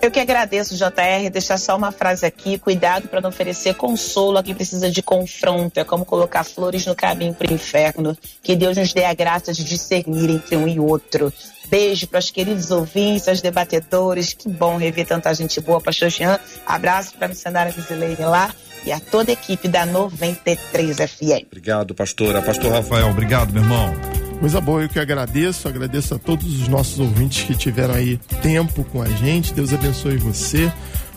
[0.00, 4.44] Eu que agradeço, JR, deixar só uma frase aqui: cuidado para não oferecer consolo a
[4.44, 5.80] quem precisa de confronto.
[5.80, 8.16] É como colocar flores no caminho para o inferno.
[8.40, 11.32] Que Deus nos dê a graça de discernir entre um e outro.
[11.70, 14.32] Beijo para os queridos ouvintes, aos debatedores.
[14.32, 15.80] Que bom rever tanta gente boa.
[15.80, 18.54] Pastor Jean, abraço para a missionária Visileire lá
[18.86, 21.46] e a toda a equipe da 93 FM.
[21.46, 22.40] Obrigado, pastora.
[22.40, 23.94] Pastor Rafael, obrigado, meu irmão.
[24.40, 28.84] Coisa boa, eu que agradeço, agradeço a todos os nossos ouvintes que tiveram aí tempo
[28.84, 29.52] com a gente.
[29.52, 30.72] Deus abençoe você.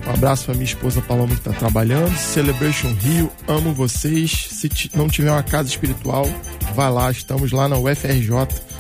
[0.08, 2.18] Um abraço para minha esposa Paloma que está trabalhando.
[2.18, 4.48] Celebration Rio, amo vocês.
[4.50, 6.26] Se não tiver uma casa espiritual,
[6.74, 8.71] vá lá, estamos lá na UFRJ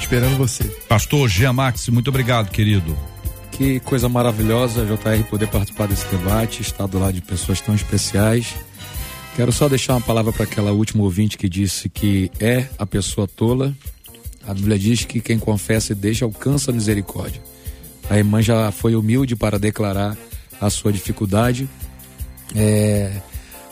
[0.00, 0.64] esperando você.
[0.88, 2.96] Pastor Jean Max, muito obrigado, querido.
[3.52, 8.54] Que coisa maravilhosa, JR, poder participar desse debate, estar do lado de pessoas tão especiais.
[9.36, 13.28] Quero só deixar uma palavra para aquela última ouvinte que disse que é a pessoa
[13.28, 13.74] tola.
[14.46, 17.40] A Bíblia diz que quem confessa e deixa alcança a misericórdia.
[18.08, 20.16] A irmã já foi humilde para declarar
[20.60, 21.68] a sua dificuldade.
[22.56, 23.20] É,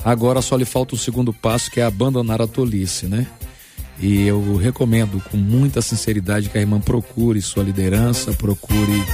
[0.04, 3.26] agora só lhe falta o segundo passo, que é abandonar a tolice, né?
[4.00, 9.04] E eu recomendo com muita sinceridade que a irmã procure sua liderança, procure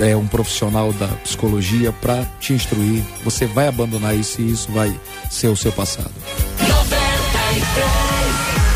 [0.00, 3.02] é, um profissional da psicologia para te instruir.
[3.24, 4.98] Você vai abandonar isso e isso vai
[5.30, 6.12] ser o seu passado.
[6.58, 8.17] 93.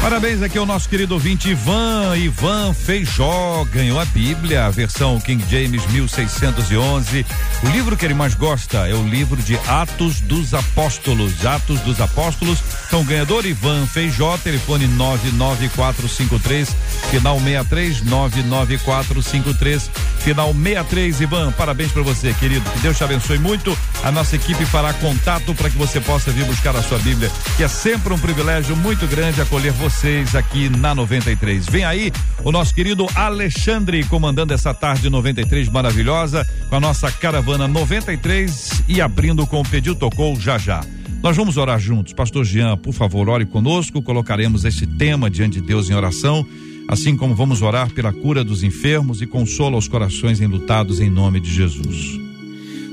[0.03, 2.17] Parabéns aqui ao nosso querido ouvinte Ivan.
[2.17, 7.25] Ivan Feijó ganhou a Bíblia, a versão King James 1611.
[7.63, 11.47] O livro que ele mais gosta é o livro de Atos dos Apóstolos.
[11.47, 12.59] Atos dos Apóstolos.
[12.89, 16.75] Então, ganhador Ivan Feijó, telefone 99453,
[17.09, 19.89] final 63, 99453,
[20.19, 21.21] final 63.
[21.21, 22.69] Ivan, parabéns para você, querido.
[22.73, 23.79] Que Deus te abençoe muito.
[24.03, 27.63] A nossa equipe fará contato para que você possa vir buscar a sua Bíblia, que
[27.63, 31.66] é sempre um privilégio muito grande acolher você vocês aqui na 93.
[31.66, 32.11] Vem aí
[32.43, 39.01] o nosso querido Alexandre comandando essa tarde 93 maravilhosa com a nossa caravana 93 e
[39.01, 40.84] abrindo com o pedido tocou já já.
[41.22, 42.12] Nós vamos orar juntos.
[42.12, 44.03] Pastor Jean, por favor, ore conosco.
[44.03, 46.47] Colocaremos esse tema diante de Deus em oração,
[46.88, 51.38] assim como vamos orar pela cura dos enfermos e consola os corações enlutados em nome
[51.38, 52.18] de Jesus.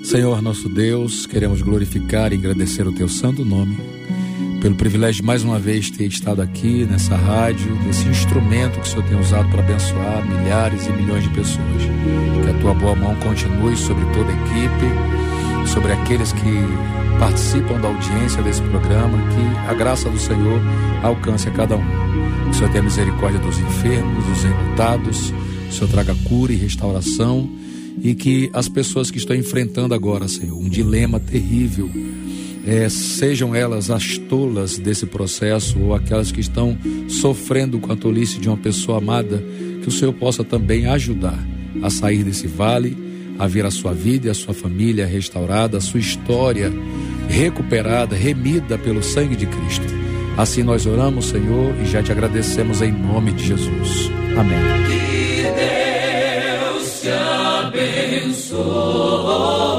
[0.03, 3.77] Senhor nosso Deus, queremos glorificar e agradecer o teu santo nome
[4.61, 8.89] pelo privilégio de mais uma vez ter estado aqui nessa rádio, desse instrumento que o
[8.89, 11.81] Senhor tem usado para abençoar milhares e milhões de pessoas.
[12.43, 17.87] Que a tua boa mão continue sobre toda a equipe, sobre aqueles que participam da
[17.87, 20.61] audiência desse programa, que a graça do Senhor
[21.03, 21.85] alcance a cada um.
[22.45, 26.57] Que o Senhor tenha misericórdia dos enfermos, dos enlutados, que o Senhor traga cura e
[26.57, 27.49] restauração
[28.01, 31.89] e que as pessoas que estão enfrentando agora, Senhor, um dilema terrível
[32.65, 38.39] é, sejam elas as tolas desse processo ou aquelas que estão sofrendo com a tolice
[38.39, 39.43] de uma pessoa amada,
[39.81, 41.39] que o Senhor possa também ajudar
[41.81, 42.97] a sair desse vale,
[43.37, 46.71] a ver a sua vida e a sua família restaurada, a sua história
[47.29, 49.85] recuperada, remida pelo sangue de Cristo.
[50.37, 54.09] Assim nós oramos, Senhor, e já te agradecemos em nome de Jesus.
[54.37, 54.57] Amém.
[54.87, 55.43] Que
[56.79, 57.09] Deus te
[58.19, 59.78] abençoe.